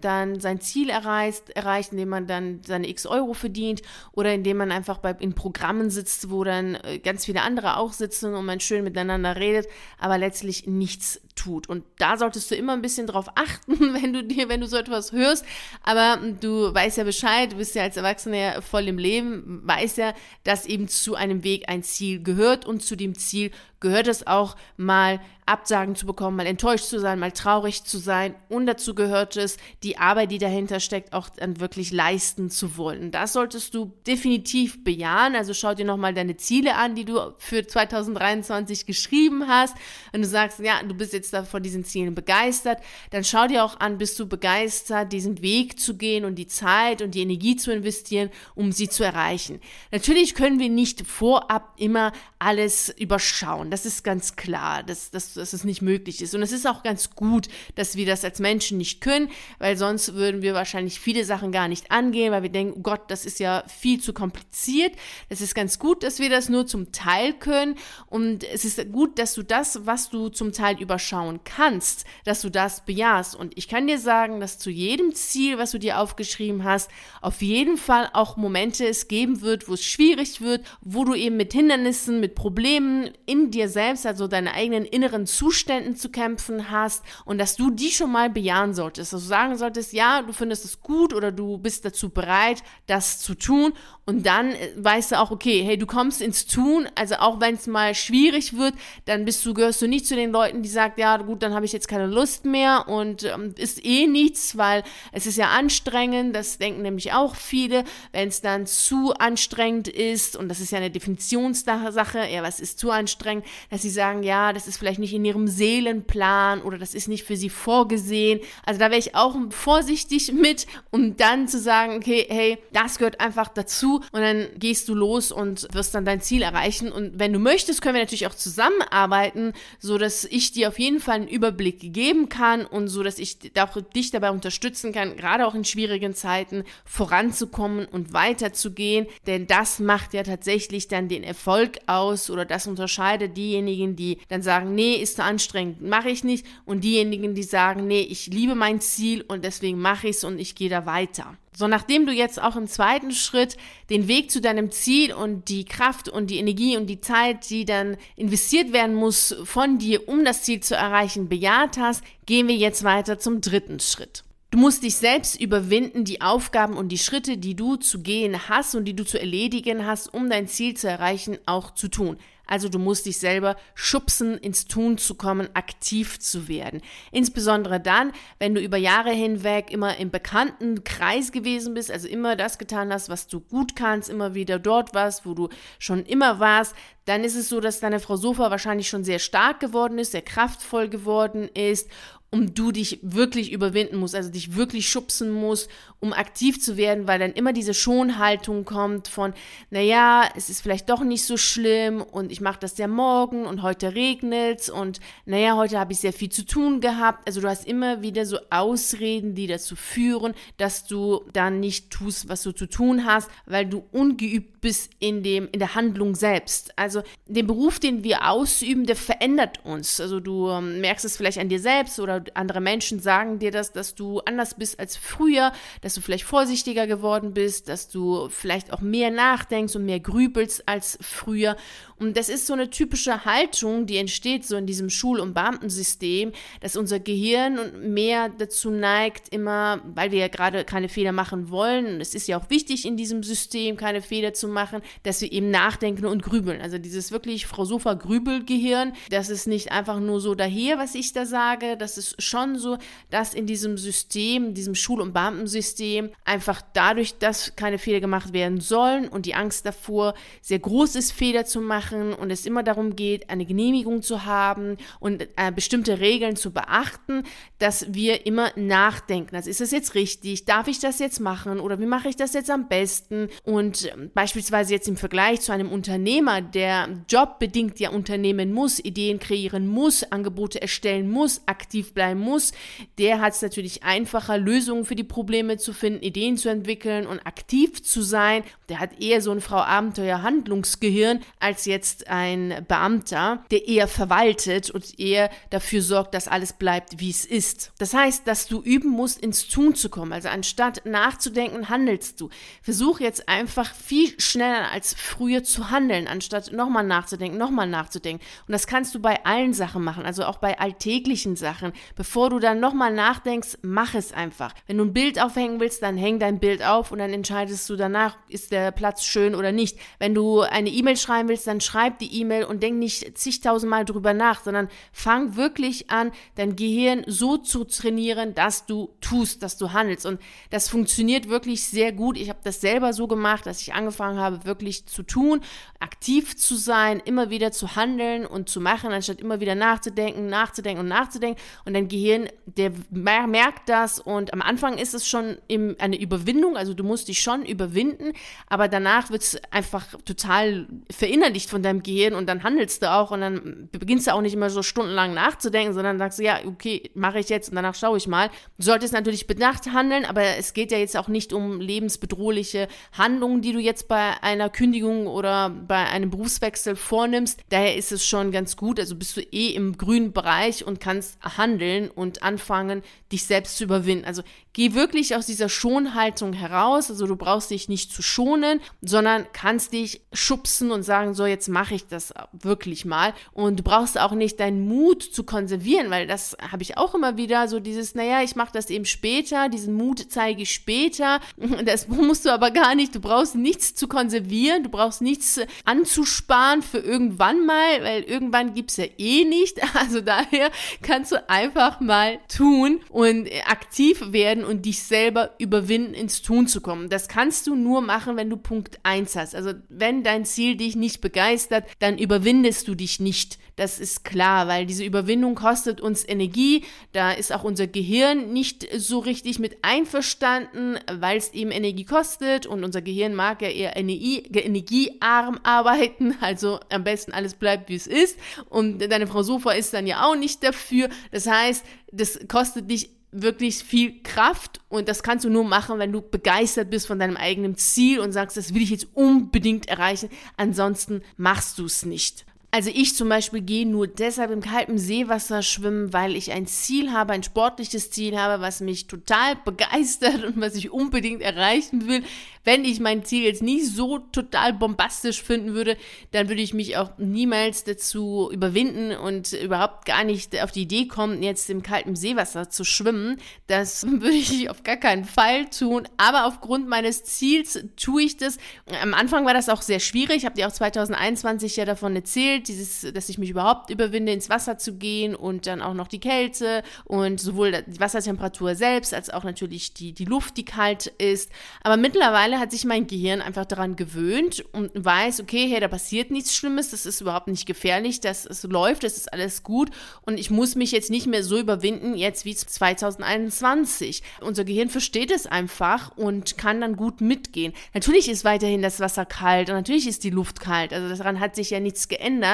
dann 0.00 0.40
sein 0.40 0.60
Ziel 0.60 0.90
erreicht, 0.90 1.50
erreicht, 1.50 1.92
indem 1.92 2.08
man 2.08 2.26
dann 2.26 2.60
seine 2.66 2.88
x 2.88 3.06
Euro 3.06 3.34
verdient 3.34 3.82
oder 4.12 4.32
indem 4.32 4.58
man 4.58 4.72
einfach 4.72 4.98
bei, 4.98 5.12
in 5.18 5.34
Programmen 5.34 5.90
sitzt, 5.90 6.30
wo 6.30 6.44
dann 6.44 6.76
äh, 6.76 6.98
ganz 6.98 7.24
viele 7.24 7.42
andere 7.42 7.76
auch 7.76 7.92
sitzen 7.92 8.34
und 8.34 8.44
man 8.44 8.60
schön 8.60 8.84
miteinander 8.84 9.36
redet, 9.36 9.66
aber 9.98 10.18
letztlich 10.18 10.66
nichts 10.66 11.20
tut. 11.34 11.68
Und 11.68 11.84
da 11.98 12.16
solltest 12.16 12.50
du 12.50 12.54
immer 12.54 12.72
ein 12.72 12.82
bisschen 12.82 13.06
drauf 13.06 13.26
achten, 13.34 13.94
wenn 13.94 14.12
du 14.12 14.22
dir, 14.22 14.48
wenn 14.48 14.60
du 14.60 14.66
so 14.66 14.76
etwas 14.76 15.12
hörst. 15.12 15.44
Aber 15.82 16.18
du 16.40 16.72
weißt 16.72 16.98
ja 16.98 17.04
Bescheid, 17.04 17.52
du 17.52 17.56
bist 17.56 17.74
ja 17.74 17.82
als 17.82 17.96
Erwachsener 17.96 18.62
voll 18.62 18.88
im 18.88 18.98
Leben, 18.98 19.62
weißt 19.64 19.98
ja, 19.98 20.14
dass 20.44 20.66
eben 20.66 20.88
zu 20.88 21.14
einem 21.14 21.44
Weg 21.44 21.68
ein 21.68 21.82
Ziel 21.82 22.22
gehört 22.22 22.66
und 22.66 22.82
zu 22.82 22.96
dem 22.96 23.14
Ziel 23.14 23.50
gehört 23.80 24.06
es 24.06 24.26
auch 24.26 24.56
mal 24.76 25.20
Absagen 25.44 25.96
zu 25.96 26.06
bekommen, 26.06 26.36
mal 26.36 26.46
enttäuscht 26.46 26.84
zu 26.84 27.00
sein, 27.00 27.18
mal 27.18 27.32
traurig 27.32 27.84
zu 27.84 27.98
sein. 27.98 28.34
Und 28.48 28.66
dazu 28.66 28.94
gehört 28.94 29.31
es, 29.36 29.56
die 29.82 29.98
Arbeit, 29.98 30.30
die 30.30 30.38
dahinter 30.38 30.80
steckt, 30.80 31.12
auch 31.12 31.28
dann 31.28 31.60
wirklich 31.60 31.92
leisten 31.92 32.50
zu 32.50 32.76
wollen. 32.76 33.10
Das 33.10 33.32
solltest 33.32 33.74
du 33.74 33.92
definitiv 34.06 34.82
bejahen. 34.84 35.34
Also 35.34 35.54
schau 35.54 35.74
dir 35.74 35.84
nochmal 35.84 36.14
deine 36.14 36.36
Ziele 36.36 36.76
an, 36.76 36.94
die 36.94 37.04
du 37.04 37.34
für 37.38 37.66
2023 37.66 38.86
geschrieben 38.86 39.48
hast. 39.48 39.76
Wenn 40.12 40.22
du 40.22 40.28
sagst, 40.28 40.58
ja, 40.60 40.82
du 40.82 40.94
bist 40.94 41.12
jetzt 41.12 41.32
da 41.32 41.44
von 41.44 41.62
diesen 41.62 41.84
Zielen 41.84 42.14
begeistert, 42.14 42.78
dann 43.10 43.24
schau 43.24 43.46
dir 43.46 43.64
auch 43.64 43.80
an, 43.80 43.98
bist 43.98 44.18
du 44.18 44.26
begeistert, 44.26 45.12
diesen 45.12 45.42
Weg 45.42 45.78
zu 45.78 45.96
gehen 45.96 46.24
und 46.24 46.36
die 46.36 46.46
Zeit 46.46 47.02
und 47.02 47.14
die 47.14 47.22
Energie 47.22 47.56
zu 47.56 47.72
investieren, 47.72 48.30
um 48.54 48.72
sie 48.72 48.88
zu 48.88 49.04
erreichen. 49.04 49.60
Natürlich 49.90 50.34
können 50.34 50.58
wir 50.58 50.68
nicht 50.68 51.06
vorab 51.06 51.74
immer 51.76 52.12
alles 52.38 52.88
überschauen. 52.88 53.70
Das 53.70 53.86
ist 53.86 54.02
ganz 54.02 54.36
klar, 54.36 54.82
dass, 54.82 55.10
dass, 55.10 55.34
dass 55.34 55.52
es 55.52 55.64
nicht 55.64 55.82
möglich 55.82 56.20
ist. 56.22 56.34
Und 56.34 56.42
es 56.42 56.52
ist 56.52 56.66
auch 56.66 56.82
ganz 56.82 57.10
gut, 57.10 57.48
dass 57.74 57.96
wir 57.96 58.06
das 58.06 58.24
als 58.24 58.40
Menschen 58.40 58.78
nicht 58.78 59.00
können, 59.00 59.11
weil 59.58 59.76
sonst 59.76 60.14
würden 60.14 60.42
wir 60.42 60.54
wahrscheinlich 60.54 61.00
viele 61.00 61.24
Sachen 61.24 61.52
gar 61.52 61.68
nicht 61.68 61.90
angehen, 61.90 62.32
weil 62.32 62.42
wir 62.42 62.50
denken, 62.50 62.74
oh 62.78 62.82
Gott, 62.82 63.02
das 63.08 63.24
ist 63.24 63.40
ja 63.40 63.64
viel 63.66 64.00
zu 64.00 64.12
kompliziert. 64.12 64.92
Es 65.28 65.40
ist 65.40 65.54
ganz 65.54 65.78
gut, 65.78 66.02
dass 66.02 66.18
wir 66.18 66.30
das 66.30 66.48
nur 66.48 66.66
zum 66.66 66.92
Teil 66.92 67.32
können. 67.32 67.76
Und 68.06 68.44
es 68.44 68.64
ist 68.64 68.92
gut, 68.92 69.18
dass 69.18 69.34
du 69.34 69.42
das, 69.42 69.86
was 69.86 70.10
du 70.10 70.28
zum 70.28 70.52
Teil 70.52 70.80
überschauen 70.80 71.40
kannst, 71.44 72.04
dass 72.24 72.40
du 72.42 72.50
das 72.50 72.84
bejahst. 72.84 73.34
Und 73.36 73.56
ich 73.56 73.68
kann 73.68 73.86
dir 73.86 73.98
sagen, 73.98 74.40
dass 74.40 74.58
zu 74.58 74.70
jedem 74.70 75.14
Ziel, 75.14 75.58
was 75.58 75.72
du 75.72 75.78
dir 75.78 75.98
aufgeschrieben 75.98 76.64
hast, 76.64 76.90
auf 77.20 77.42
jeden 77.42 77.76
Fall 77.76 78.08
auch 78.12 78.36
Momente 78.36 78.86
es 78.86 79.08
geben 79.08 79.40
wird, 79.40 79.68
wo 79.68 79.74
es 79.74 79.84
schwierig 79.84 80.40
wird, 80.40 80.66
wo 80.80 81.04
du 81.04 81.14
eben 81.14 81.36
mit 81.36 81.52
Hindernissen, 81.52 82.20
mit 82.20 82.34
Problemen 82.34 83.10
in 83.26 83.50
dir 83.50 83.68
selbst, 83.68 84.06
also 84.06 84.28
deine 84.28 84.54
eigenen 84.54 84.84
inneren 84.84 85.26
Zuständen 85.26 85.96
zu 85.96 86.10
kämpfen 86.10 86.70
hast 86.70 87.04
und 87.24 87.38
dass 87.38 87.56
du 87.56 87.70
die 87.70 87.90
schon 87.90 88.12
mal 88.12 88.30
bejahen 88.30 88.74
solltest. 88.74 89.01
Dass 89.02 89.22
du 89.22 89.26
sagen 89.26 89.56
solltest, 89.56 89.92
ja, 89.92 90.22
du 90.22 90.32
findest 90.32 90.64
es 90.64 90.80
gut 90.80 91.12
oder 91.12 91.32
du 91.32 91.58
bist 91.58 91.84
dazu 91.84 92.10
bereit, 92.10 92.62
das 92.86 93.18
zu 93.18 93.34
tun. 93.34 93.72
Und 94.04 94.26
dann 94.26 94.52
äh, 94.52 94.70
weißt 94.76 95.12
du 95.12 95.20
auch, 95.20 95.30
okay, 95.30 95.62
hey, 95.62 95.76
du 95.76 95.86
kommst 95.86 96.22
ins 96.22 96.46
Tun, 96.46 96.88
also 96.94 97.16
auch 97.16 97.40
wenn 97.40 97.54
es 97.54 97.66
mal 97.66 97.94
schwierig 97.94 98.56
wird, 98.56 98.74
dann 99.04 99.24
bist 99.24 99.44
du, 99.46 99.54
gehörst 99.54 99.80
du 99.82 99.86
nicht 99.86 100.06
zu 100.06 100.16
den 100.16 100.32
Leuten, 100.32 100.62
die 100.62 100.68
sagen, 100.68 100.94
ja, 100.96 101.16
gut, 101.18 101.42
dann 101.42 101.54
habe 101.54 101.64
ich 101.64 101.72
jetzt 101.72 101.88
keine 101.88 102.06
Lust 102.06 102.44
mehr. 102.44 102.88
Und 102.88 103.24
ähm, 103.24 103.54
ist 103.56 103.84
eh 103.84 104.06
nichts, 104.06 104.56
weil 104.56 104.82
es 105.12 105.26
ist 105.26 105.36
ja 105.36 105.48
anstrengend, 105.48 106.34
das 106.34 106.58
denken 106.58 106.82
nämlich 106.82 107.12
auch 107.12 107.36
viele, 107.36 107.84
wenn 108.12 108.28
es 108.28 108.40
dann 108.40 108.66
zu 108.66 109.12
anstrengend 109.14 109.88
ist 109.88 110.36
und 110.36 110.48
das 110.48 110.60
ist 110.60 110.72
ja 110.72 110.78
eine 110.78 110.90
Definitionssache, 110.90 112.28
ja, 112.28 112.42
was 112.42 112.60
ist 112.60 112.78
zu 112.78 112.90
anstrengend, 112.90 113.44
dass 113.70 113.82
sie 113.82 113.90
sagen, 113.90 114.22
ja, 114.22 114.52
das 114.52 114.68
ist 114.68 114.76
vielleicht 114.76 114.98
nicht 114.98 115.14
in 115.14 115.24
ihrem 115.24 115.48
Seelenplan 115.48 116.62
oder 116.62 116.78
das 116.78 116.94
ist 116.94 117.08
nicht 117.08 117.24
für 117.24 117.36
sie 117.36 117.50
vorgesehen. 117.50 118.40
Also 118.64 118.80
da 118.80 118.90
wäre 118.92 119.00
ich 119.00 119.14
auch 119.14 119.34
vorsichtig 119.50 120.32
mit, 120.32 120.66
um 120.90 121.16
dann 121.16 121.48
zu 121.48 121.58
sagen, 121.58 121.96
okay, 121.96 122.26
hey, 122.28 122.58
das 122.72 122.98
gehört 122.98 123.20
einfach 123.20 123.48
dazu 123.48 124.02
und 124.12 124.20
dann 124.20 124.48
gehst 124.56 124.86
du 124.88 124.94
los 124.94 125.32
und 125.32 125.66
wirst 125.72 125.94
dann 125.94 126.04
dein 126.04 126.20
Ziel 126.20 126.42
erreichen. 126.42 126.92
Und 126.92 127.18
wenn 127.18 127.32
du 127.32 127.38
möchtest, 127.38 127.80
können 127.80 127.94
wir 127.94 128.02
natürlich 128.02 128.26
auch 128.26 128.34
zusammenarbeiten, 128.34 129.54
so 129.78 129.96
dass 129.96 130.24
ich 130.24 130.52
dir 130.52 130.68
auf 130.68 130.78
jeden 130.78 131.00
Fall 131.00 131.16
einen 131.16 131.28
Überblick 131.28 131.92
geben 131.94 132.28
kann 132.28 132.66
und 132.66 132.88
so 132.88 133.02
dass 133.02 133.18
ich 133.18 133.38
auch 133.58 133.80
dich 133.80 134.10
dabei 134.10 134.30
unterstützen 134.30 134.92
kann, 134.92 135.16
gerade 135.16 135.46
auch 135.46 135.54
in 135.54 135.64
schwierigen 135.64 136.14
Zeiten 136.14 136.64
voranzukommen 136.84 137.86
und 137.86 138.12
weiterzugehen, 138.12 139.06
denn 139.26 139.46
das 139.46 139.78
macht 139.78 140.12
ja 140.12 140.22
tatsächlich 140.22 140.88
dann 140.88 141.08
den 141.08 141.24
Erfolg 141.24 141.78
aus 141.86 142.28
oder 142.28 142.44
das 142.44 142.66
unterscheidet 142.66 143.38
diejenigen, 143.38 143.96
die 143.96 144.18
dann 144.28 144.42
sagen, 144.42 144.74
nee, 144.74 144.96
ist 144.96 145.16
zu 145.16 145.24
anstrengend, 145.24 145.80
mache 145.80 146.10
ich 146.10 146.24
nicht 146.24 146.44
und 146.66 146.84
diejenigen, 146.84 147.34
die 147.34 147.42
sagen, 147.42 147.86
nee, 147.86 148.02
ich 148.02 148.26
liebe 148.26 148.54
mein 148.54 148.81
Ziel 148.90 149.22
und 149.22 149.44
deswegen 149.44 149.78
mache 149.78 150.08
ich 150.08 150.16
es 150.16 150.24
und 150.24 150.38
ich 150.38 150.54
gehe 150.54 150.68
da 150.68 150.86
weiter. 150.86 151.36
So, 151.54 151.68
nachdem 151.68 152.06
du 152.06 152.12
jetzt 152.12 152.40
auch 152.40 152.56
im 152.56 152.66
zweiten 152.66 153.12
Schritt 153.12 153.56
den 153.90 154.08
Weg 154.08 154.30
zu 154.30 154.40
deinem 154.40 154.70
Ziel 154.70 155.12
und 155.12 155.48
die 155.48 155.64
Kraft 155.64 156.08
und 156.08 156.28
die 156.30 156.38
Energie 156.38 156.76
und 156.76 156.86
die 156.86 157.00
Zeit, 157.00 157.50
die 157.50 157.64
dann 157.64 157.98
investiert 158.16 158.72
werden 158.72 158.94
muss 158.94 159.34
von 159.44 159.78
dir, 159.78 160.08
um 160.08 160.24
das 160.24 160.42
Ziel 160.42 160.60
zu 160.60 160.74
erreichen, 160.74 161.28
bejaht 161.28 161.76
hast, 161.76 162.02
gehen 162.24 162.48
wir 162.48 162.56
jetzt 162.56 162.84
weiter 162.84 163.18
zum 163.18 163.40
dritten 163.40 163.80
Schritt. 163.80 164.24
Du 164.52 164.58
musst 164.58 164.82
dich 164.82 164.96
selbst 164.96 165.40
überwinden, 165.40 166.04
die 166.04 166.20
Aufgaben 166.20 166.76
und 166.76 166.90
die 166.90 166.98
Schritte, 166.98 167.38
die 167.38 167.56
du 167.56 167.76
zu 167.76 168.02
gehen 168.02 168.50
hast 168.50 168.74
und 168.74 168.84
die 168.84 168.94
du 168.94 169.02
zu 169.02 169.18
erledigen 169.18 169.86
hast, 169.86 170.12
um 170.12 170.28
dein 170.28 170.46
Ziel 170.46 170.76
zu 170.76 170.90
erreichen, 170.90 171.38
auch 171.46 171.70
zu 171.72 171.88
tun. 171.88 172.18
Also 172.46 172.68
du 172.68 172.78
musst 172.78 173.06
dich 173.06 173.16
selber 173.16 173.56
schubsen, 173.74 174.36
ins 174.36 174.66
Tun 174.66 174.98
zu 174.98 175.14
kommen, 175.14 175.48
aktiv 175.54 176.18
zu 176.18 176.48
werden. 176.48 176.82
Insbesondere 177.12 177.80
dann, 177.80 178.12
wenn 178.40 178.54
du 178.54 178.60
über 178.60 178.76
Jahre 178.76 179.12
hinweg 179.12 179.70
immer 179.70 179.96
im 179.96 180.10
bekannten 180.10 180.84
Kreis 180.84 181.32
gewesen 181.32 181.72
bist, 181.72 181.90
also 181.90 182.06
immer 182.06 182.36
das 182.36 182.58
getan 182.58 182.92
hast, 182.92 183.08
was 183.08 183.28
du 183.28 183.40
gut 183.40 183.74
kannst, 183.74 184.10
immer 184.10 184.34
wieder 184.34 184.58
dort 184.58 184.92
warst, 184.92 185.24
wo 185.24 185.32
du 185.32 185.48
schon 185.78 186.04
immer 186.04 186.40
warst, 186.40 186.74
dann 187.06 187.24
ist 187.24 187.36
es 187.36 187.48
so, 187.48 187.60
dass 187.60 187.80
deine 187.80 188.00
Frau 188.00 188.16
Sofa 188.16 188.50
wahrscheinlich 188.50 188.88
schon 188.88 189.02
sehr 189.02 189.18
stark 189.18 189.60
geworden 189.60 189.98
ist, 189.98 190.12
sehr 190.12 190.20
kraftvoll 190.20 190.90
geworden 190.90 191.48
ist 191.54 191.88
um 192.32 192.54
du 192.54 192.72
dich 192.72 192.98
wirklich 193.02 193.52
überwinden 193.52 193.96
musst, 193.96 194.14
also 194.14 194.30
dich 194.30 194.56
wirklich 194.56 194.88
schubsen 194.88 195.30
musst, 195.30 195.68
um 196.00 196.14
aktiv 196.14 196.60
zu 196.60 196.78
werden, 196.78 197.06
weil 197.06 197.18
dann 197.18 197.32
immer 197.32 197.52
diese 197.52 197.74
Schonhaltung 197.74 198.64
kommt 198.64 199.06
von, 199.06 199.34
naja, 199.70 200.24
es 200.34 200.48
ist 200.48 200.62
vielleicht 200.62 200.88
doch 200.88 201.04
nicht 201.04 201.24
so 201.24 201.36
schlimm 201.36 202.00
und 202.00 202.32
ich 202.32 202.40
mache 202.40 202.58
das 202.58 202.78
ja 202.78 202.88
morgen 202.88 203.44
und 203.44 203.62
heute 203.62 203.94
regnet's 203.94 204.70
und 204.70 204.98
naja, 205.26 205.56
heute 205.56 205.78
habe 205.78 205.92
ich 205.92 206.00
sehr 206.00 206.14
viel 206.14 206.30
zu 206.30 206.46
tun 206.46 206.80
gehabt. 206.80 207.28
Also 207.28 207.42
du 207.42 207.48
hast 207.48 207.66
immer 207.66 208.00
wieder 208.00 208.24
so 208.24 208.38
Ausreden, 208.48 209.34
die 209.34 209.46
dazu 209.46 209.76
führen, 209.76 210.32
dass 210.56 210.86
du 210.86 211.24
dann 211.34 211.60
nicht 211.60 211.90
tust, 211.90 212.30
was 212.30 212.42
du 212.42 212.52
zu 212.52 212.66
tun 212.66 213.04
hast, 213.04 213.30
weil 213.44 213.66
du 213.66 213.84
ungeübt 213.92 214.62
bist 214.62 214.90
in 215.00 215.22
dem, 215.22 215.48
in 215.52 215.58
der 215.58 215.74
Handlung 215.74 216.14
selbst. 216.14 216.76
Also 216.78 217.02
den 217.26 217.46
Beruf, 217.46 217.78
den 217.78 218.04
wir 218.04 218.30
ausüben, 218.30 218.86
der 218.86 218.96
verändert 218.96 219.64
uns. 219.64 220.00
Also 220.00 220.18
du 220.18 220.48
ähm, 220.48 220.80
merkst 220.80 221.04
es 221.04 221.16
vielleicht 221.18 221.38
an 221.38 221.50
dir 221.50 221.60
selbst 221.60 222.00
oder 222.00 222.21
andere 222.34 222.60
Menschen 222.60 223.00
sagen 223.00 223.38
dir 223.38 223.50
das, 223.50 223.72
dass 223.72 223.94
du 223.94 224.20
anders 224.20 224.54
bist 224.54 224.78
als 224.78 224.96
früher, 224.96 225.52
dass 225.80 225.94
du 225.94 226.00
vielleicht 226.00 226.24
vorsichtiger 226.24 226.86
geworden 226.86 227.34
bist, 227.34 227.68
dass 227.68 227.88
du 227.88 228.28
vielleicht 228.28 228.72
auch 228.72 228.80
mehr 228.80 229.10
nachdenkst 229.10 229.76
und 229.76 229.84
mehr 229.84 230.00
grübelst 230.00 230.68
als 230.68 230.98
früher. 231.00 231.56
Und 231.98 232.16
das 232.16 232.28
ist 232.28 232.46
so 232.46 232.52
eine 232.52 232.68
typische 232.68 233.24
Haltung, 233.24 233.86
die 233.86 233.96
entsteht 233.96 234.44
so 234.44 234.56
in 234.56 234.66
diesem 234.66 234.90
Schul- 234.90 235.20
und 235.20 235.34
Beamtensystem, 235.34 236.32
dass 236.60 236.76
unser 236.76 236.98
Gehirn 236.98 237.92
mehr 237.92 238.28
dazu 238.28 238.70
neigt, 238.70 239.28
immer, 239.28 239.80
weil 239.94 240.10
wir 240.10 240.18
ja 240.18 240.28
gerade 240.28 240.64
keine 240.64 240.88
Fehler 240.88 241.12
machen 241.12 241.50
wollen, 241.50 241.86
und 241.86 242.00
es 242.00 242.14
ist 242.14 242.26
ja 242.26 242.38
auch 242.38 242.50
wichtig 242.50 242.86
in 242.86 242.96
diesem 242.96 243.22
System, 243.22 243.76
keine 243.76 244.02
Fehler 244.02 244.34
zu 244.34 244.48
machen, 244.48 244.82
dass 245.04 245.20
wir 245.20 245.30
eben 245.30 245.50
nachdenken 245.50 246.06
und 246.06 246.22
grübeln. 246.22 246.60
Also 246.60 246.78
dieses 246.78 247.12
wirklich 247.12 247.46
Frau 247.46 247.64
Sofa 247.64 247.94
Grübelgehirn, 247.94 248.94
das 249.10 249.30
ist 249.30 249.46
nicht 249.46 249.70
einfach 249.70 250.00
nur 250.00 250.20
so 250.20 250.34
daher, 250.34 250.78
was 250.78 250.96
ich 250.96 251.12
da 251.12 251.24
sage, 251.24 251.76
das 251.76 251.98
ist 251.98 252.11
schon 252.18 252.58
so, 252.58 252.78
dass 253.10 253.34
in 253.34 253.46
diesem 253.46 253.78
System, 253.78 254.54
diesem 254.54 254.74
Schul- 254.74 255.00
und 255.00 255.12
Beamtensystem, 255.12 256.10
einfach 256.24 256.62
dadurch, 256.74 257.18
dass 257.18 257.56
keine 257.56 257.78
Fehler 257.78 258.00
gemacht 258.00 258.32
werden 258.32 258.60
sollen 258.60 259.08
und 259.08 259.26
die 259.26 259.34
Angst 259.34 259.66
davor 259.66 260.14
sehr 260.40 260.58
groß 260.58 260.96
ist, 260.96 261.12
Fehler 261.12 261.44
zu 261.44 261.60
machen 261.60 262.12
und 262.12 262.30
es 262.30 262.46
immer 262.46 262.62
darum 262.62 262.96
geht, 262.96 263.30
eine 263.30 263.46
Genehmigung 263.46 264.02
zu 264.02 264.24
haben 264.24 264.76
und 265.00 265.28
äh, 265.36 265.52
bestimmte 265.54 266.00
Regeln 266.00 266.36
zu 266.36 266.52
beachten, 266.52 267.22
dass 267.58 267.92
wir 267.92 268.26
immer 268.26 268.50
nachdenken. 268.56 269.36
Also 269.36 269.50
ist 269.50 269.60
das 269.60 269.70
jetzt 269.70 269.94
richtig? 269.94 270.44
Darf 270.44 270.68
ich 270.68 270.80
das 270.80 270.98
jetzt 270.98 271.20
machen? 271.20 271.60
Oder 271.60 271.80
wie 271.80 271.86
mache 271.86 272.08
ich 272.08 272.16
das 272.16 272.34
jetzt 272.34 272.50
am 272.50 272.68
besten? 272.68 273.28
Und 273.44 273.86
äh, 273.86 274.08
beispielsweise 274.14 274.74
jetzt 274.74 274.88
im 274.88 274.96
Vergleich 274.96 275.40
zu 275.40 275.52
einem 275.52 275.70
Unternehmer, 275.70 276.40
der 276.40 277.04
jobbedingt 277.08 277.80
ja 277.80 277.90
unternehmen 277.90 278.52
muss, 278.52 278.78
Ideen 278.78 279.18
kreieren 279.18 279.66
muss, 279.66 280.04
Angebote 280.04 280.60
erstellen 280.60 281.10
muss, 281.10 281.42
aktiv 281.46 281.94
bleiben 281.94 282.01
muss, 282.14 282.52
der 282.98 283.20
hat 283.20 283.34
es 283.34 283.42
natürlich 283.42 283.82
einfacher, 283.82 284.38
Lösungen 284.38 284.84
für 284.84 284.94
die 284.94 285.04
Probleme 285.04 285.56
zu 285.56 285.72
finden, 285.72 286.02
Ideen 286.02 286.36
zu 286.36 286.48
entwickeln 286.48 287.06
und 287.06 287.20
aktiv 287.20 287.82
zu 287.82 288.02
sein. 288.02 288.44
Der 288.68 288.80
hat 288.80 289.00
eher 289.00 289.20
so 289.20 289.30
ein 289.30 289.40
Frau 289.40 289.58
Abenteuer 289.58 290.22
Handlungsgehirn 290.22 291.20
als 291.38 291.64
jetzt 291.64 292.08
ein 292.08 292.64
Beamter, 292.68 293.44
der 293.50 293.68
eher 293.68 293.88
verwaltet 293.88 294.70
und 294.70 294.98
eher 294.98 295.30
dafür 295.50 295.82
sorgt, 295.82 296.14
dass 296.14 296.28
alles 296.28 296.52
bleibt, 296.52 297.00
wie 297.00 297.10
es 297.10 297.24
ist. 297.24 297.72
Das 297.78 297.94
heißt, 297.94 298.26
dass 298.26 298.46
du 298.46 298.62
üben 298.62 298.90
musst, 298.90 299.20
ins 299.20 299.48
Tun 299.48 299.74
zu 299.74 299.88
kommen. 299.88 300.12
Also 300.12 300.28
anstatt 300.28 300.84
nachzudenken, 300.84 301.68
handelst 301.68 302.20
du. 302.20 302.30
Versuch 302.62 303.00
jetzt 303.00 303.28
einfach 303.28 303.74
viel 303.74 304.18
schneller 304.20 304.70
als 304.70 304.94
früher 304.94 305.44
zu 305.44 305.70
handeln, 305.70 306.06
anstatt 306.08 306.52
nochmal 306.52 306.84
nachzudenken, 306.84 307.38
nochmal 307.38 307.66
nachzudenken. 307.66 308.24
Und 308.46 308.52
das 308.52 308.66
kannst 308.66 308.94
du 308.94 309.00
bei 309.00 309.24
allen 309.24 309.54
Sachen 309.54 309.84
machen, 309.84 310.04
also 310.04 310.24
auch 310.24 310.38
bei 310.38 310.58
alltäglichen 310.58 311.36
Sachen. 311.36 311.72
Bevor 311.96 312.30
du 312.30 312.38
dann 312.38 312.60
nochmal 312.60 312.92
nachdenkst, 312.92 313.58
mach 313.62 313.94
es 313.94 314.12
einfach. 314.12 314.54
Wenn 314.66 314.78
du 314.78 314.84
ein 314.84 314.92
Bild 314.92 315.20
aufhängen 315.20 315.60
willst, 315.60 315.82
dann 315.82 315.96
häng 315.96 316.18
dein 316.18 316.38
Bild 316.38 316.64
auf 316.64 316.92
und 316.92 316.98
dann 316.98 317.12
entscheidest 317.12 317.68
du 317.68 317.76
danach, 317.76 318.16
ist 318.28 318.52
der 318.52 318.70
Platz 318.72 319.04
schön 319.04 319.34
oder 319.34 319.52
nicht. 319.52 319.78
Wenn 319.98 320.14
du 320.14 320.40
eine 320.40 320.70
E-Mail 320.70 320.96
schreiben 320.96 321.28
willst, 321.28 321.46
dann 321.46 321.60
schreib 321.60 321.98
die 321.98 322.20
E-Mail 322.20 322.44
und 322.44 322.62
denk 322.62 322.76
nicht 322.78 323.18
zigtausendmal 323.18 323.84
drüber 323.84 324.14
nach, 324.14 324.42
sondern 324.42 324.68
fang 324.92 325.36
wirklich 325.36 325.90
an, 325.90 326.12
dein 326.34 326.56
Gehirn 326.56 327.04
so 327.06 327.36
zu 327.36 327.64
trainieren, 327.64 328.34
dass 328.34 328.66
du 328.66 328.94
tust, 329.00 329.42
dass 329.42 329.56
du 329.56 329.72
handelst. 329.72 330.06
Und 330.06 330.20
das 330.50 330.68
funktioniert 330.68 331.28
wirklich 331.28 331.64
sehr 331.64 331.92
gut. 331.92 332.16
Ich 332.16 332.28
habe 332.28 332.40
das 332.44 332.60
selber 332.60 332.92
so 332.92 333.06
gemacht, 333.06 333.46
dass 333.46 333.60
ich 333.60 333.74
angefangen 333.74 334.18
habe, 334.18 334.44
wirklich 334.44 334.86
zu 334.86 335.02
tun, 335.02 335.40
aktiv 335.80 336.36
zu 336.36 336.56
sein, 336.56 337.00
immer 337.04 337.30
wieder 337.30 337.52
zu 337.52 337.76
handeln 337.76 338.26
und 338.26 338.48
zu 338.48 338.60
machen, 338.60 338.92
anstatt 338.92 339.20
immer 339.20 339.40
wieder 339.40 339.54
nachzudenken, 339.54 340.26
nachzudenken 340.26 340.80
und 340.80 340.88
nachzudenken. 340.88 341.40
Und 341.64 341.71
dein 341.74 341.88
Gehirn, 341.88 342.28
der 342.44 342.72
merkt 342.90 343.68
das 343.68 343.98
und 343.98 344.32
am 344.32 344.42
Anfang 344.42 344.78
ist 344.78 344.94
es 344.94 345.08
schon 345.08 345.38
eine 345.78 346.00
Überwindung, 346.00 346.56
also 346.56 346.74
du 346.74 346.84
musst 346.84 347.08
dich 347.08 347.22
schon 347.22 347.46
überwinden, 347.46 348.12
aber 348.48 348.68
danach 348.68 349.10
wird 349.10 349.22
es 349.22 349.40
einfach 349.50 349.86
total 350.04 350.66
verinnerlicht 350.90 351.48
von 351.48 351.62
deinem 351.62 351.82
Gehirn 351.82 352.14
und 352.14 352.28
dann 352.28 352.42
handelst 352.42 352.82
du 352.82 352.90
auch 352.90 353.10
und 353.12 353.20
dann 353.20 353.68
beginnst 353.72 354.06
du 354.06 354.14
auch 354.14 354.20
nicht 354.20 354.34
immer 354.34 354.50
so 354.50 354.62
stundenlang 354.62 355.14
nachzudenken, 355.14 355.72
sondern 355.72 355.98
sagst 355.98 356.18
du, 356.18 356.24
ja, 356.24 356.40
okay, 356.44 356.90
mache 356.94 357.20
ich 357.20 357.28
jetzt 357.28 357.50
und 357.50 357.56
danach 357.56 357.74
schaue 357.74 357.96
ich 357.96 358.06
mal. 358.06 358.28
Du 358.58 358.64
solltest 358.64 358.92
natürlich 358.92 359.26
bedacht 359.26 359.72
handeln, 359.72 360.04
aber 360.04 360.22
es 360.22 360.52
geht 360.52 360.72
ja 360.72 360.78
jetzt 360.78 360.96
auch 360.96 361.08
nicht 361.08 361.32
um 361.32 361.60
lebensbedrohliche 361.60 362.68
Handlungen, 362.92 363.40
die 363.40 363.52
du 363.52 363.60
jetzt 363.60 363.88
bei 363.88 364.22
einer 364.22 364.50
Kündigung 364.50 365.06
oder 365.06 365.48
bei 365.48 365.88
einem 365.88 366.10
Berufswechsel 366.10 366.76
vornimmst. 366.76 367.40
Daher 367.48 367.76
ist 367.76 367.92
es 367.92 368.06
schon 368.06 368.32
ganz 368.32 368.56
gut, 368.56 368.78
also 368.80 368.96
bist 368.96 369.16
du 369.16 369.20
eh 369.20 369.50
im 369.50 369.78
grünen 369.78 370.12
Bereich 370.12 370.66
und 370.66 370.80
kannst 370.80 371.18
handeln 371.22 371.61
und 371.94 372.22
anfangen, 372.22 372.82
dich 373.10 373.24
selbst 373.24 373.56
zu 373.56 373.64
überwinden. 373.64 374.04
Also 374.04 374.22
geh 374.54 374.74
wirklich 374.74 375.16
aus 375.16 375.26
dieser 375.26 375.48
Schonhaltung 375.48 376.32
heraus, 376.32 376.90
also 376.90 377.06
du 377.06 377.16
brauchst 377.16 377.50
dich 377.50 377.68
nicht 377.68 377.92
zu 377.92 378.02
schonen, 378.02 378.60
sondern 378.82 379.26
kannst 379.32 379.72
dich 379.72 380.02
schubsen 380.12 380.70
und 380.70 380.82
sagen, 380.82 381.14
so 381.14 381.24
jetzt 381.26 381.48
mache 381.48 381.74
ich 381.74 381.86
das 381.86 382.12
wirklich 382.32 382.84
mal. 382.84 383.14
Und 383.32 383.60
du 383.60 383.62
brauchst 383.62 383.98
auch 383.98 384.12
nicht 384.12 384.40
deinen 384.40 384.68
Mut 384.68 385.02
zu 385.02 385.24
konservieren, 385.24 385.90
weil 385.90 386.06
das 386.06 386.36
habe 386.50 386.62
ich 386.62 386.76
auch 386.76 386.94
immer 386.94 387.16
wieder 387.16 387.48
so 387.48 387.60
dieses, 387.60 387.94
naja, 387.94 388.22
ich 388.22 388.36
mache 388.36 388.52
das 388.52 388.68
eben 388.68 388.84
später, 388.84 389.48
diesen 389.48 389.74
Mut 389.74 390.06
zeige 390.10 390.42
ich 390.42 390.50
später, 390.50 391.20
das 391.64 391.88
musst 391.88 392.26
du 392.26 392.30
aber 392.30 392.50
gar 392.50 392.74
nicht, 392.74 392.94
du 392.94 393.00
brauchst 393.00 393.34
nichts 393.34 393.74
zu 393.74 393.88
konservieren, 393.88 394.62
du 394.64 394.68
brauchst 394.68 395.00
nichts 395.00 395.40
anzusparen 395.64 396.62
für 396.62 396.78
irgendwann 396.78 397.46
mal, 397.46 397.82
weil 397.82 398.02
irgendwann 398.02 398.54
gibt 398.54 398.70
es 398.70 398.76
ja 398.76 398.84
eh 398.98 399.24
nicht, 399.24 399.60
also 399.74 400.02
daher 400.02 400.50
kannst 400.82 401.12
du 401.12 401.28
einfach 401.28 401.80
mal 401.80 402.18
tun 402.28 402.80
und 402.90 403.28
aktiv 403.46 404.12
werden 404.12 404.41
und 404.44 404.64
dich 404.66 404.82
selber 404.82 405.30
überwinden, 405.38 405.94
ins 405.94 406.22
Tun 406.22 406.46
zu 406.46 406.60
kommen. 406.60 406.88
Das 406.88 407.08
kannst 407.08 407.46
du 407.46 407.54
nur 407.54 407.80
machen, 407.80 408.16
wenn 408.16 408.30
du 408.30 408.36
Punkt 408.36 408.78
1 408.82 409.16
hast. 409.16 409.34
Also 409.34 409.52
wenn 409.68 410.02
dein 410.02 410.24
Ziel 410.24 410.56
dich 410.56 410.76
nicht 410.76 411.00
begeistert, 411.00 411.64
dann 411.78 411.98
überwindest 411.98 412.68
du 412.68 412.74
dich 412.74 413.00
nicht. 413.00 413.38
Das 413.56 413.78
ist 413.78 414.04
klar, 414.04 414.48
weil 414.48 414.64
diese 414.64 414.84
Überwindung 414.84 415.34
kostet 415.34 415.80
uns 415.80 416.08
Energie. 416.08 416.64
Da 416.92 417.12
ist 417.12 417.32
auch 417.32 417.44
unser 417.44 417.66
Gehirn 417.66 418.32
nicht 418.32 418.66
so 418.76 418.98
richtig 418.98 419.38
mit 419.38 419.58
einverstanden, 419.62 420.78
weil 420.90 421.18
es 421.18 421.34
eben 421.34 421.50
Energie 421.50 421.84
kostet 421.84 422.46
und 422.46 422.64
unser 422.64 422.80
Gehirn 422.80 423.14
mag 423.14 423.42
ja 423.42 423.48
eher 423.48 423.76
Energie, 423.76 424.18
energiearm 424.18 425.38
arbeiten. 425.42 426.16
Also 426.22 426.60
am 426.70 426.84
besten 426.84 427.12
alles 427.12 427.34
bleibt, 427.34 427.68
wie 427.68 427.74
es 427.74 427.86
ist. 427.86 428.16
Und 428.48 428.78
deine 428.78 429.06
Frau 429.06 429.22
Sofa 429.22 429.52
ist 429.52 429.74
dann 429.74 429.86
ja 429.86 430.06
auch 430.06 430.14
nicht 430.14 430.42
dafür. 430.42 430.88
Das 431.10 431.26
heißt, 431.26 431.64
das 431.90 432.20
kostet 432.28 432.70
dich 432.70 432.90
wirklich 433.12 433.62
viel 433.62 434.02
Kraft 434.02 434.60
und 434.68 434.88
das 434.88 435.02
kannst 435.02 435.24
du 435.24 435.30
nur 435.30 435.44
machen, 435.44 435.78
wenn 435.78 435.92
du 435.92 436.00
begeistert 436.00 436.70
bist 436.70 436.86
von 436.86 436.98
deinem 436.98 437.16
eigenen 437.16 437.56
Ziel 437.56 438.00
und 438.00 438.12
sagst, 438.12 438.36
das 438.36 438.54
will 438.54 438.62
ich 438.62 438.70
jetzt 438.70 438.88
unbedingt 438.94 439.68
erreichen. 439.68 440.08
Ansonsten 440.36 441.02
machst 441.16 441.58
du 441.58 441.66
es 441.66 441.84
nicht. 441.84 442.24
Also 442.54 442.68
ich 442.68 442.94
zum 442.94 443.08
Beispiel 443.08 443.40
gehe 443.40 443.66
nur 443.66 443.86
deshalb 443.86 444.30
im 444.30 444.42
kalten 444.42 444.76
Seewasser 444.76 445.40
schwimmen, 445.40 445.94
weil 445.94 446.14
ich 446.14 446.32
ein 446.32 446.46
Ziel 446.46 446.92
habe, 446.92 447.14
ein 447.14 447.22
sportliches 447.22 447.90
Ziel 447.90 448.18
habe, 448.18 448.42
was 448.42 448.60
mich 448.60 448.88
total 448.88 449.36
begeistert 449.36 450.22
und 450.22 450.38
was 450.38 450.54
ich 450.54 450.70
unbedingt 450.70 451.22
erreichen 451.22 451.88
will. 451.88 452.04
Wenn 452.44 452.64
ich 452.64 452.80
mein 452.80 453.04
Ziel 453.04 453.22
jetzt 453.22 453.40
nicht 453.40 453.66
so 453.66 453.98
total 453.98 454.52
bombastisch 454.52 455.22
finden 455.22 455.54
würde, 455.54 455.76
dann 456.10 456.28
würde 456.28 456.42
ich 456.42 456.52
mich 456.52 456.76
auch 456.76 456.90
niemals 456.98 457.64
dazu 457.64 458.28
überwinden 458.32 458.96
und 458.96 459.32
überhaupt 459.32 459.86
gar 459.86 460.02
nicht 460.04 460.38
auf 460.42 460.50
die 460.50 460.62
Idee 460.62 460.88
kommen, 460.88 461.22
jetzt 461.22 461.48
im 461.48 461.62
kalten 461.62 461.94
Seewasser 461.94 462.50
zu 462.50 462.64
schwimmen. 462.64 463.18
Das 463.46 463.86
würde 463.86 464.16
ich 464.16 464.50
auf 464.50 464.62
gar 464.62 464.76
keinen 464.76 465.04
Fall 465.04 465.46
tun. 465.46 465.88
Aber 465.96 466.26
aufgrund 466.26 466.68
meines 466.68 467.04
Ziels 467.04 467.64
tue 467.76 468.02
ich 468.02 468.16
das. 468.16 468.36
Am 468.82 468.92
Anfang 468.92 469.24
war 469.24 469.34
das 469.34 469.48
auch 469.48 469.62
sehr 469.62 469.80
schwierig. 469.80 470.18
Ich 470.18 470.24
habe 470.26 470.34
dir 470.34 470.48
auch 470.48 470.52
2021 470.52 471.56
ja 471.56 471.64
davon 471.64 471.94
erzählt, 471.94 472.41
dieses, 472.48 472.92
dass 472.92 473.08
ich 473.08 473.18
mich 473.18 473.30
überhaupt 473.30 473.70
überwinde, 473.70 474.12
ins 474.12 474.30
Wasser 474.30 474.58
zu 474.58 474.74
gehen 474.74 475.14
und 475.14 475.46
dann 475.46 475.62
auch 475.62 475.74
noch 475.74 475.88
die 475.88 476.00
Kälte 476.00 476.62
und 476.84 477.20
sowohl 477.20 477.62
die 477.66 477.80
Wassertemperatur 477.80 478.54
selbst 478.54 478.94
als 478.94 479.10
auch 479.10 479.24
natürlich 479.24 479.74
die, 479.74 479.92
die 479.92 480.04
Luft, 480.04 480.36
die 480.36 480.44
kalt 480.44 480.86
ist. 480.98 481.30
Aber 481.62 481.76
mittlerweile 481.76 482.02
mittlerweile 482.02 482.40
hat 482.40 482.50
sich 482.50 482.64
mein 482.64 482.86
Gehirn 482.86 483.20
einfach 483.20 483.44
daran 483.44 483.76
gewöhnt 483.76 484.44
und 484.52 484.70
weiß, 484.74 485.20
okay, 485.20 485.46
hey, 485.48 485.60
da 485.60 485.68
passiert 485.68 486.10
nichts 486.10 486.34
Schlimmes, 486.34 486.70
das 486.70 486.84
ist 486.84 487.00
überhaupt 487.00 487.28
nicht 487.28 487.46
gefährlich, 487.46 488.00
das 488.00 488.26
es 488.26 488.42
läuft, 488.42 488.82
das 488.82 488.96
ist 488.96 489.12
alles 489.12 489.42
gut 489.42 489.70
und 490.02 490.18
ich 490.18 490.30
muss 490.30 490.56
mich 490.56 490.72
jetzt 490.72 490.90
nicht 490.90 491.06
mehr 491.06 491.22
so 491.22 491.38
überwinden, 491.38 491.94
jetzt 491.94 492.24
wie 492.24 492.34
2021. 492.34 494.02
Unser 494.20 494.44
Gehirn 494.44 494.68
versteht 494.68 495.12
es 495.12 495.26
einfach 495.26 495.96
und 495.96 496.38
kann 496.38 496.60
dann 496.60 496.76
gut 496.76 497.00
mitgehen. 497.00 497.52
Natürlich 497.72 498.08
ist 498.08 498.24
weiterhin 498.24 498.62
das 498.62 498.80
Wasser 498.80 499.04
kalt 499.04 499.48
und 499.48 499.54
natürlich 499.54 499.86
ist 499.86 500.02
die 500.02 500.10
Luft 500.10 500.40
kalt, 500.40 500.72
also 500.72 500.88
daran 500.94 501.20
hat 501.20 501.36
sich 501.36 501.50
ja 501.50 501.60
nichts 501.60 501.86
geändert 501.86 502.31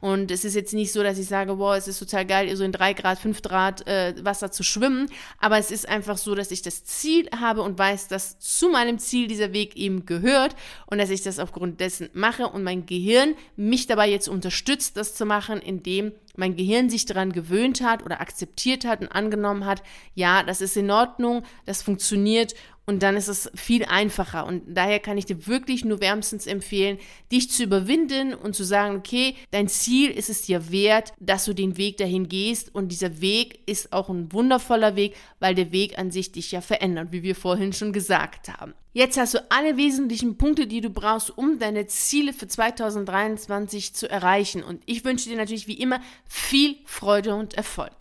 und 0.00 0.30
es 0.30 0.44
ist 0.44 0.54
jetzt 0.54 0.74
nicht 0.74 0.92
so, 0.92 1.02
dass 1.02 1.18
ich 1.18 1.26
sage, 1.26 1.56
boah, 1.56 1.76
es 1.76 1.88
ist 1.88 1.98
total 1.98 2.26
geil, 2.26 2.54
so 2.54 2.64
in 2.64 2.72
drei 2.72 2.92
Grad, 2.92 3.18
fünf 3.18 3.42
Grad 3.42 3.86
äh, 3.86 4.14
Wasser 4.22 4.52
zu 4.52 4.62
schwimmen, 4.62 5.10
aber 5.38 5.58
es 5.58 5.70
ist 5.70 5.88
einfach 5.88 6.18
so, 6.18 6.34
dass 6.34 6.50
ich 6.50 6.62
das 6.62 6.84
Ziel 6.84 7.28
habe 7.40 7.62
und 7.62 7.78
weiß, 7.78 8.08
dass 8.08 8.38
zu 8.38 8.68
meinem 8.68 8.98
Ziel 8.98 9.26
diese 9.26 9.38
dieser 9.38 9.52
Weg 9.52 9.76
ihm 9.76 10.04
gehört 10.04 10.54
und 10.86 10.98
dass 10.98 11.10
ich 11.10 11.22
das 11.22 11.38
aufgrund 11.38 11.80
dessen 11.80 12.10
mache 12.12 12.48
und 12.48 12.64
mein 12.64 12.86
Gehirn 12.86 13.34
mich 13.56 13.86
dabei 13.86 14.10
jetzt 14.10 14.28
unterstützt, 14.28 14.96
das 14.96 15.14
zu 15.14 15.24
machen, 15.24 15.60
indem 15.60 16.12
mein 16.36 16.56
Gehirn 16.56 16.90
sich 16.90 17.06
daran 17.06 17.32
gewöhnt 17.32 17.80
hat 17.80 18.04
oder 18.04 18.20
akzeptiert 18.20 18.84
hat 18.84 19.00
und 19.00 19.08
angenommen 19.08 19.64
hat, 19.64 19.82
ja, 20.14 20.42
das 20.42 20.60
ist 20.60 20.76
in 20.76 20.90
Ordnung, 20.90 21.42
das 21.66 21.82
funktioniert 21.82 22.54
und 22.88 23.02
dann 23.02 23.18
ist 23.18 23.28
es 23.28 23.50
viel 23.54 23.84
einfacher. 23.84 24.46
Und 24.46 24.62
daher 24.66 24.98
kann 24.98 25.18
ich 25.18 25.26
dir 25.26 25.46
wirklich 25.46 25.84
nur 25.84 26.00
wärmstens 26.00 26.46
empfehlen, 26.46 26.96
dich 27.30 27.50
zu 27.50 27.64
überwinden 27.64 28.32
und 28.32 28.56
zu 28.56 28.64
sagen, 28.64 28.96
okay, 28.96 29.34
dein 29.50 29.68
Ziel 29.68 30.10
ist 30.10 30.30
es 30.30 30.40
dir 30.40 30.72
wert, 30.72 31.12
dass 31.20 31.44
du 31.44 31.52
den 31.52 31.76
Weg 31.76 31.98
dahin 31.98 32.30
gehst. 32.30 32.74
Und 32.74 32.88
dieser 32.88 33.20
Weg 33.20 33.60
ist 33.66 33.92
auch 33.92 34.08
ein 34.08 34.32
wundervoller 34.32 34.96
Weg, 34.96 35.14
weil 35.38 35.54
der 35.54 35.70
Weg 35.70 35.98
an 35.98 36.10
sich 36.10 36.32
dich 36.32 36.50
ja 36.50 36.62
verändert, 36.62 37.08
wie 37.10 37.22
wir 37.22 37.34
vorhin 37.34 37.74
schon 37.74 37.92
gesagt 37.92 38.48
haben. 38.48 38.72
Jetzt 38.94 39.18
hast 39.18 39.34
du 39.34 39.44
alle 39.50 39.76
wesentlichen 39.76 40.38
Punkte, 40.38 40.66
die 40.66 40.80
du 40.80 40.88
brauchst, 40.88 41.36
um 41.36 41.58
deine 41.58 41.88
Ziele 41.88 42.32
für 42.32 42.48
2023 42.48 43.92
zu 43.92 44.10
erreichen. 44.10 44.62
Und 44.62 44.82
ich 44.86 45.04
wünsche 45.04 45.28
dir 45.28 45.36
natürlich 45.36 45.66
wie 45.66 45.78
immer 45.78 46.00
viel 46.26 46.76
Freude 46.86 47.34
und 47.34 47.52
Erfolg. 47.52 47.92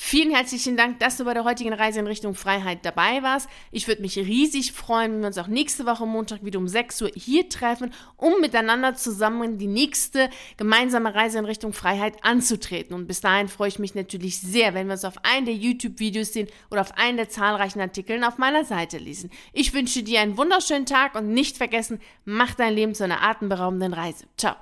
Vielen 0.00 0.32
herzlichen 0.32 0.76
Dank, 0.76 1.00
dass 1.00 1.16
du 1.16 1.24
bei 1.24 1.34
der 1.34 1.42
heutigen 1.42 1.72
Reise 1.72 1.98
in 1.98 2.06
Richtung 2.06 2.36
Freiheit 2.36 2.78
dabei 2.84 3.20
warst. 3.24 3.48
Ich 3.72 3.88
würde 3.88 4.00
mich 4.00 4.16
riesig 4.16 4.72
freuen, 4.72 5.14
wenn 5.14 5.20
wir 5.22 5.26
uns 5.26 5.38
auch 5.38 5.48
nächste 5.48 5.86
Woche 5.86 6.06
Montag 6.06 6.44
wieder 6.44 6.60
um 6.60 6.68
6 6.68 7.02
Uhr 7.02 7.10
hier 7.16 7.48
treffen, 7.48 7.92
um 8.16 8.40
miteinander 8.40 8.94
zusammen 8.94 9.58
die 9.58 9.66
nächste 9.66 10.30
gemeinsame 10.56 11.16
Reise 11.16 11.40
in 11.40 11.46
Richtung 11.46 11.72
Freiheit 11.72 12.24
anzutreten. 12.24 12.94
Und 12.94 13.08
bis 13.08 13.22
dahin 13.22 13.48
freue 13.48 13.70
ich 13.70 13.80
mich 13.80 13.96
natürlich 13.96 14.40
sehr, 14.40 14.72
wenn 14.72 14.86
wir 14.86 14.92
uns 14.92 15.04
auf 15.04 15.24
einen 15.24 15.46
der 15.46 15.56
YouTube-Videos 15.56 16.32
sehen 16.32 16.46
oder 16.70 16.82
auf 16.82 16.96
einen 16.96 17.16
der 17.16 17.28
zahlreichen 17.28 17.80
Artikeln 17.80 18.22
auf 18.22 18.38
meiner 18.38 18.64
Seite 18.64 18.98
lesen. 18.98 19.30
Ich 19.52 19.74
wünsche 19.74 20.04
dir 20.04 20.20
einen 20.20 20.38
wunderschönen 20.38 20.86
Tag 20.86 21.16
und 21.16 21.34
nicht 21.34 21.56
vergessen, 21.56 22.00
mach 22.24 22.54
dein 22.54 22.72
Leben 22.72 22.94
zu 22.94 23.02
einer 23.02 23.24
atemberaubenden 23.24 23.92
Reise. 23.92 24.26
Ciao. 24.36 24.54